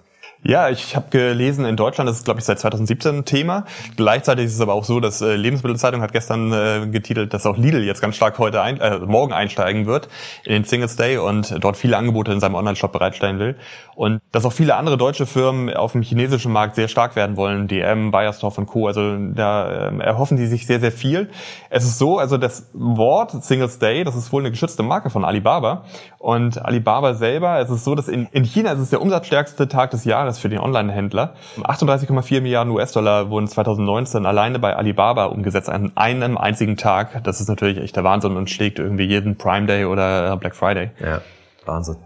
Ja, 0.46 0.68
ich 0.68 0.98
habe 0.98 1.06
gelesen, 1.10 1.64
in 1.64 1.78
Deutschland 1.78 2.10
ist 2.10 2.18
es, 2.18 2.24
glaube 2.26 2.42
ich, 2.42 2.46
seit 2.46 2.60
2017 2.60 3.20
ein 3.20 3.26
Thema. 3.26 3.64
Gleichzeitig 3.96 4.48
ist 4.48 4.56
es 4.56 4.60
aber 4.60 4.74
auch 4.74 4.84
so, 4.84 5.00
dass 5.00 5.22
äh, 5.22 5.38
Lebensmittelzeitung 5.38 6.02
hat 6.02 6.12
gestern 6.12 6.52
äh, 6.52 6.86
getitelt, 6.92 7.34
dass 7.34 7.46
auch 7.46 7.56
Lidl 7.56 7.82
jetzt 7.82 8.02
ganz 8.02 8.18
stark 8.18 8.38
heute 8.40 8.62
ein, 8.62 8.78
äh, 8.82 9.00
morgen 9.00 9.32
einsteigen 9.32 9.86
wird 9.86 10.10
in 10.44 10.52
den 10.52 10.64
Singles 10.66 10.98
Day 10.98 11.18
und 11.18 11.64
dort 11.64 11.78
viele 11.78 11.96
Angebote 11.96 12.34
in 12.34 12.42
seinem 12.42 12.56
Online-Shop 12.56 12.92
bereitstellen 12.92 13.40
will. 13.40 13.56
Und 13.96 14.20
dass 14.34 14.44
auch 14.44 14.52
viele 14.52 14.76
andere 14.76 14.98
deutsche 14.98 15.26
Firmen 15.26 15.74
auf 15.74 15.94
dem 15.94 16.02
chinesischen 16.02 16.52
Markt 16.52 16.76
sehr 16.76 16.90
stark 16.90 17.16
werden 17.16 17.38
wollen, 17.38 17.70
DM, 17.70 18.12
Bayersdorf 18.12 18.58
und 18.58 18.66
Co. 18.66 18.88
Also 18.88 19.16
da 19.34 19.92
äh, 19.92 19.98
erhoffen 20.00 20.36
die 20.36 20.48
sich 20.48 20.68
sehr, 20.68 20.82
sehr 20.82 20.92
viel. 20.92 21.30
Es 21.70 21.86
ist 21.86 21.98
so, 22.00 22.18
also 22.18 22.38
das 22.38 22.70
Wort 22.74 23.32
Singles 23.44 23.80
Day, 23.80 24.04
das 24.04 24.18
ist 24.18 24.34
wohl 24.34 24.42
eine 24.42 24.52
geschützte 24.52 24.84
Marke 24.84 25.10
von 25.10 25.24
Alibaba. 25.24 25.86
Und 26.18 26.64
Alibaba 26.66 27.14
selber, 27.14 27.60
es 27.60 27.70
ist 27.70 27.86
so, 27.86 27.96
dass 27.96 28.10
in, 28.10 28.28
in 28.32 28.44
China 28.44 28.74
ist 28.74 28.80
es 28.80 28.90
der 28.90 29.02
umsatzstärkste 29.02 29.70
Tag 29.70 29.92
des 29.92 30.04
Jahres 30.04 30.33
Jahres 30.34 30.40
für 30.40 30.50
den 30.50 30.60
Online-Händler. 30.60 31.36
38,4 31.62 32.42
Milliarden 32.42 32.74
US-Dollar 32.74 33.30
wurden 33.30 33.48
2019 33.48 34.26
alleine 34.26 34.60
bei 34.60 34.76
Alibaba 34.76 35.26
umgesetzt 35.26 35.70
an 35.70 35.92
einem 35.96 36.38
einzigen 36.38 36.78
Tag. 36.78 37.24
Das 37.24 37.40
ist 37.40 37.48
natürlich 37.48 37.78
echt 37.78 37.96
der 37.96 38.04
Wahnsinn 38.04 38.36
und 38.36 38.50
schlägt 38.50 38.80
irgendwie 38.80 39.06
jeden 39.06 39.38
Prime 39.38 39.68
Day 39.68 39.86
oder 39.86 40.36
Black 40.38 40.56
Friday. 40.56 40.92
Ja, 41.00 41.22
Wahnsinn. 41.66 41.98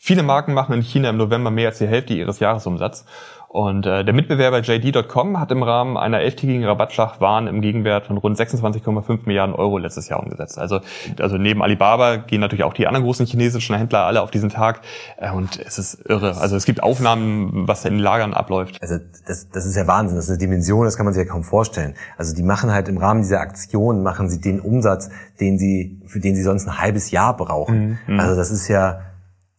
Viele 0.00 0.22
Marken 0.22 0.54
machen 0.54 0.74
in 0.74 0.82
China 0.82 1.10
im 1.10 1.16
November 1.16 1.50
mehr 1.50 1.68
als 1.70 1.78
die 1.78 1.88
Hälfte 1.88 2.14
ihres 2.14 2.38
Jahresumsatzes. 2.38 3.04
Und 3.48 3.86
äh, 3.86 4.04
der 4.04 4.12
Mitbewerber 4.12 4.60
JD.com 4.60 5.40
hat 5.40 5.50
im 5.50 5.62
Rahmen 5.62 5.96
einer 5.96 6.20
elftägigen 6.20 6.64
Rabattschlacht 6.64 7.22
Waren 7.22 7.46
im 7.46 7.62
Gegenwert 7.62 8.06
von 8.06 8.18
rund 8.18 8.38
26,5 8.38 9.20
Milliarden 9.24 9.54
Euro 9.54 9.78
letztes 9.78 10.08
Jahr 10.10 10.20
umgesetzt. 10.20 10.58
Also, 10.58 10.80
also 11.18 11.38
neben 11.38 11.62
Alibaba 11.62 12.16
gehen 12.16 12.42
natürlich 12.42 12.64
auch 12.64 12.74
die 12.74 12.86
anderen 12.86 13.04
großen 13.04 13.24
chinesischen 13.24 13.74
Händler 13.74 14.00
alle 14.04 14.20
auf 14.20 14.30
diesen 14.30 14.50
Tag. 14.50 14.82
Äh, 15.16 15.32
und 15.32 15.58
es 15.58 15.78
ist 15.78 15.94
irre. 16.06 16.36
Also 16.36 16.56
es 16.56 16.66
gibt 16.66 16.82
Aufnahmen, 16.82 17.66
was 17.66 17.82
da 17.82 17.88
in 17.88 17.94
den 17.94 18.02
Lagern 18.02 18.34
abläuft. 18.34 18.82
Also 18.82 18.96
das, 19.26 19.48
das 19.48 19.64
ist 19.64 19.76
ja 19.76 19.86
Wahnsinn. 19.86 20.16
Das 20.16 20.26
ist 20.26 20.30
eine 20.30 20.38
Dimension, 20.38 20.84
das 20.84 20.98
kann 20.98 21.06
man 21.06 21.14
sich 21.14 21.24
ja 21.24 21.30
kaum 21.30 21.42
vorstellen. 21.42 21.94
Also 22.18 22.36
die 22.36 22.42
machen 22.42 22.70
halt 22.70 22.88
im 22.88 22.98
Rahmen 22.98 23.22
dieser 23.22 23.40
Aktion, 23.40 24.02
machen 24.02 24.28
sie 24.28 24.42
den 24.42 24.60
Umsatz, 24.60 25.08
den 25.40 25.58
sie, 25.58 26.02
für 26.04 26.20
den 26.20 26.36
sie 26.36 26.42
sonst 26.42 26.68
ein 26.68 26.78
halbes 26.78 27.10
Jahr 27.12 27.34
brauchen. 27.34 27.98
Mhm. 28.06 28.20
Also 28.20 28.36
das 28.36 28.50
ist 28.50 28.68
ja 28.68 29.00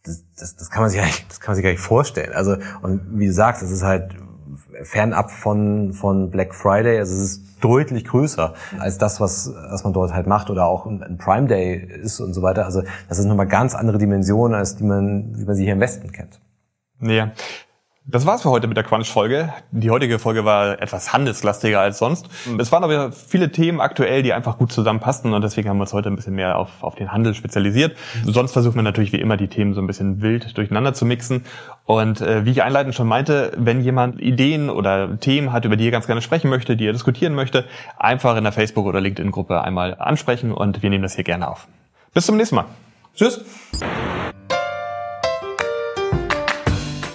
das, 0.04 0.24
das, 0.38 0.56
das 0.56 0.70
kann 0.70 0.82
man 0.82 0.90
sich 0.90 0.98
gar 0.98 1.06
nicht, 1.06 1.28
das 1.28 1.40
kann 1.40 1.52
man 1.52 1.56
sich 1.56 1.64
gar 1.64 1.70
nicht 1.70 1.80
vorstellen. 1.80 2.32
Also 2.32 2.56
und 2.82 3.18
wie 3.18 3.26
du 3.26 3.32
sagst, 3.32 3.62
es 3.62 3.70
ist 3.70 3.82
halt 3.82 4.14
fernab 4.82 5.30
von 5.30 5.92
von 5.92 6.30
Black 6.30 6.54
Friday, 6.54 6.98
also 6.98 7.14
es 7.14 7.20
ist 7.20 7.64
deutlich 7.64 8.06
größer 8.06 8.54
als 8.78 8.98
das, 8.98 9.20
was 9.20 9.52
was 9.70 9.84
man 9.84 9.92
dort 9.92 10.14
halt 10.14 10.26
macht 10.26 10.50
oder 10.50 10.66
auch 10.66 10.86
ein 10.86 11.18
Prime 11.18 11.46
Day 11.46 11.76
ist 11.76 12.20
und 12.20 12.32
so 12.34 12.42
weiter. 12.42 12.64
Also 12.64 12.82
das 13.08 13.18
ist 13.18 13.26
nochmal 13.26 13.48
ganz 13.48 13.74
andere 13.74 13.98
Dimensionen, 13.98 14.58
als 14.58 14.76
die 14.76 14.84
man 14.84 15.38
wie 15.38 15.44
man 15.44 15.54
sie 15.54 15.64
hier 15.64 15.74
im 15.74 15.80
Westen 15.80 16.12
kennt. 16.12 16.40
Ja. 17.00 17.32
Das 18.06 18.26
war's 18.26 18.42
für 18.42 18.50
heute 18.50 18.66
mit 18.66 18.76
der 18.76 18.82
Crunch-Folge. 18.82 19.52
Die 19.70 19.90
heutige 19.90 20.18
Folge 20.18 20.44
war 20.44 20.80
etwas 20.82 21.12
handelslastiger 21.12 21.80
als 21.80 21.98
sonst. 21.98 22.28
Es 22.58 22.72
waren 22.72 22.82
aber 22.82 23.12
viele 23.12 23.52
Themen 23.52 23.80
aktuell, 23.80 24.22
die 24.22 24.32
einfach 24.32 24.58
gut 24.58 24.72
zusammenpassten 24.72 25.32
und 25.32 25.42
deswegen 25.42 25.68
haben 25.68 25.76
wir 25.76 25.82
uns 25.82 25.92
heute 25.92 26.08
ein 26.08 26.16
bisschen 26.16 26.34
mehr 26.34 26.58
auf, 26.58 26.82
auf 26.82 26.94
den 26.96 27.12
Handel 27.12 27.34
spezialisiert. 27.34 27.96
Sonst 28.24 28.52
versuchen 28.52 28.76
wir 28.76 28.82
natürlich 28.82 29.12
wie 29.12 29.20
immer 29.20 29.36
die 29.36 29.48
Themen 29.48 29.74
so 29.74 29.80
ein 29.80 29.86
bisschen 29.86 30.22
wild 30.22 30.56
durcheinander 30.56 30.94
zu 30.94 31.04
mixen. 31.04 31.44
Und 31.84 32.20
äh, 32.20 32.44
wie 32.44 32.50
ich 32.50 32.62
einleitend 32.62 32.94
schon 32.94 33.06
meinte, 33.06 33.52
wenn 33.56 33.82
jemand 33.82 34.20
Ideen 34.20 34.70
oder 34.70 35.20
Themen 35.20 35.52
hat, 35.52 35.64
über 35.64 35.76
die 35.76 35.86
er 35.86 35.90
ganz 35.92 36.06
gerne 36.06 36.22
sprechen 36.22 36.48
möchte, 36.48 36.76
die 36.76 36.86
er 36.86 36.92
diskutieren 36.92 37.34
möchte, 37.34 37.66
einfach 37.96 38.36
in 38.36 38.44
der 38.44 38.52
Facebook- 38.52 38.86
oder 38.86 39.00
LinkedIn-Gruppe 39.00 39.62
einmal 39.62 39.94
ansprechen 39.98 40.52
und 40.52 40.82
wir 40.82 40.90
nehmen 40.90 41.02
das 41.02 41.14
hier 41.14 41.24
gerne 41.24 41.48
auf. 41.48 41.68
Bis 42.14 42.26
zum 42.26 42.38
nächsten 42.38 42.56
Mal. 42.56 42.64
Tschüss. 43.14 43.44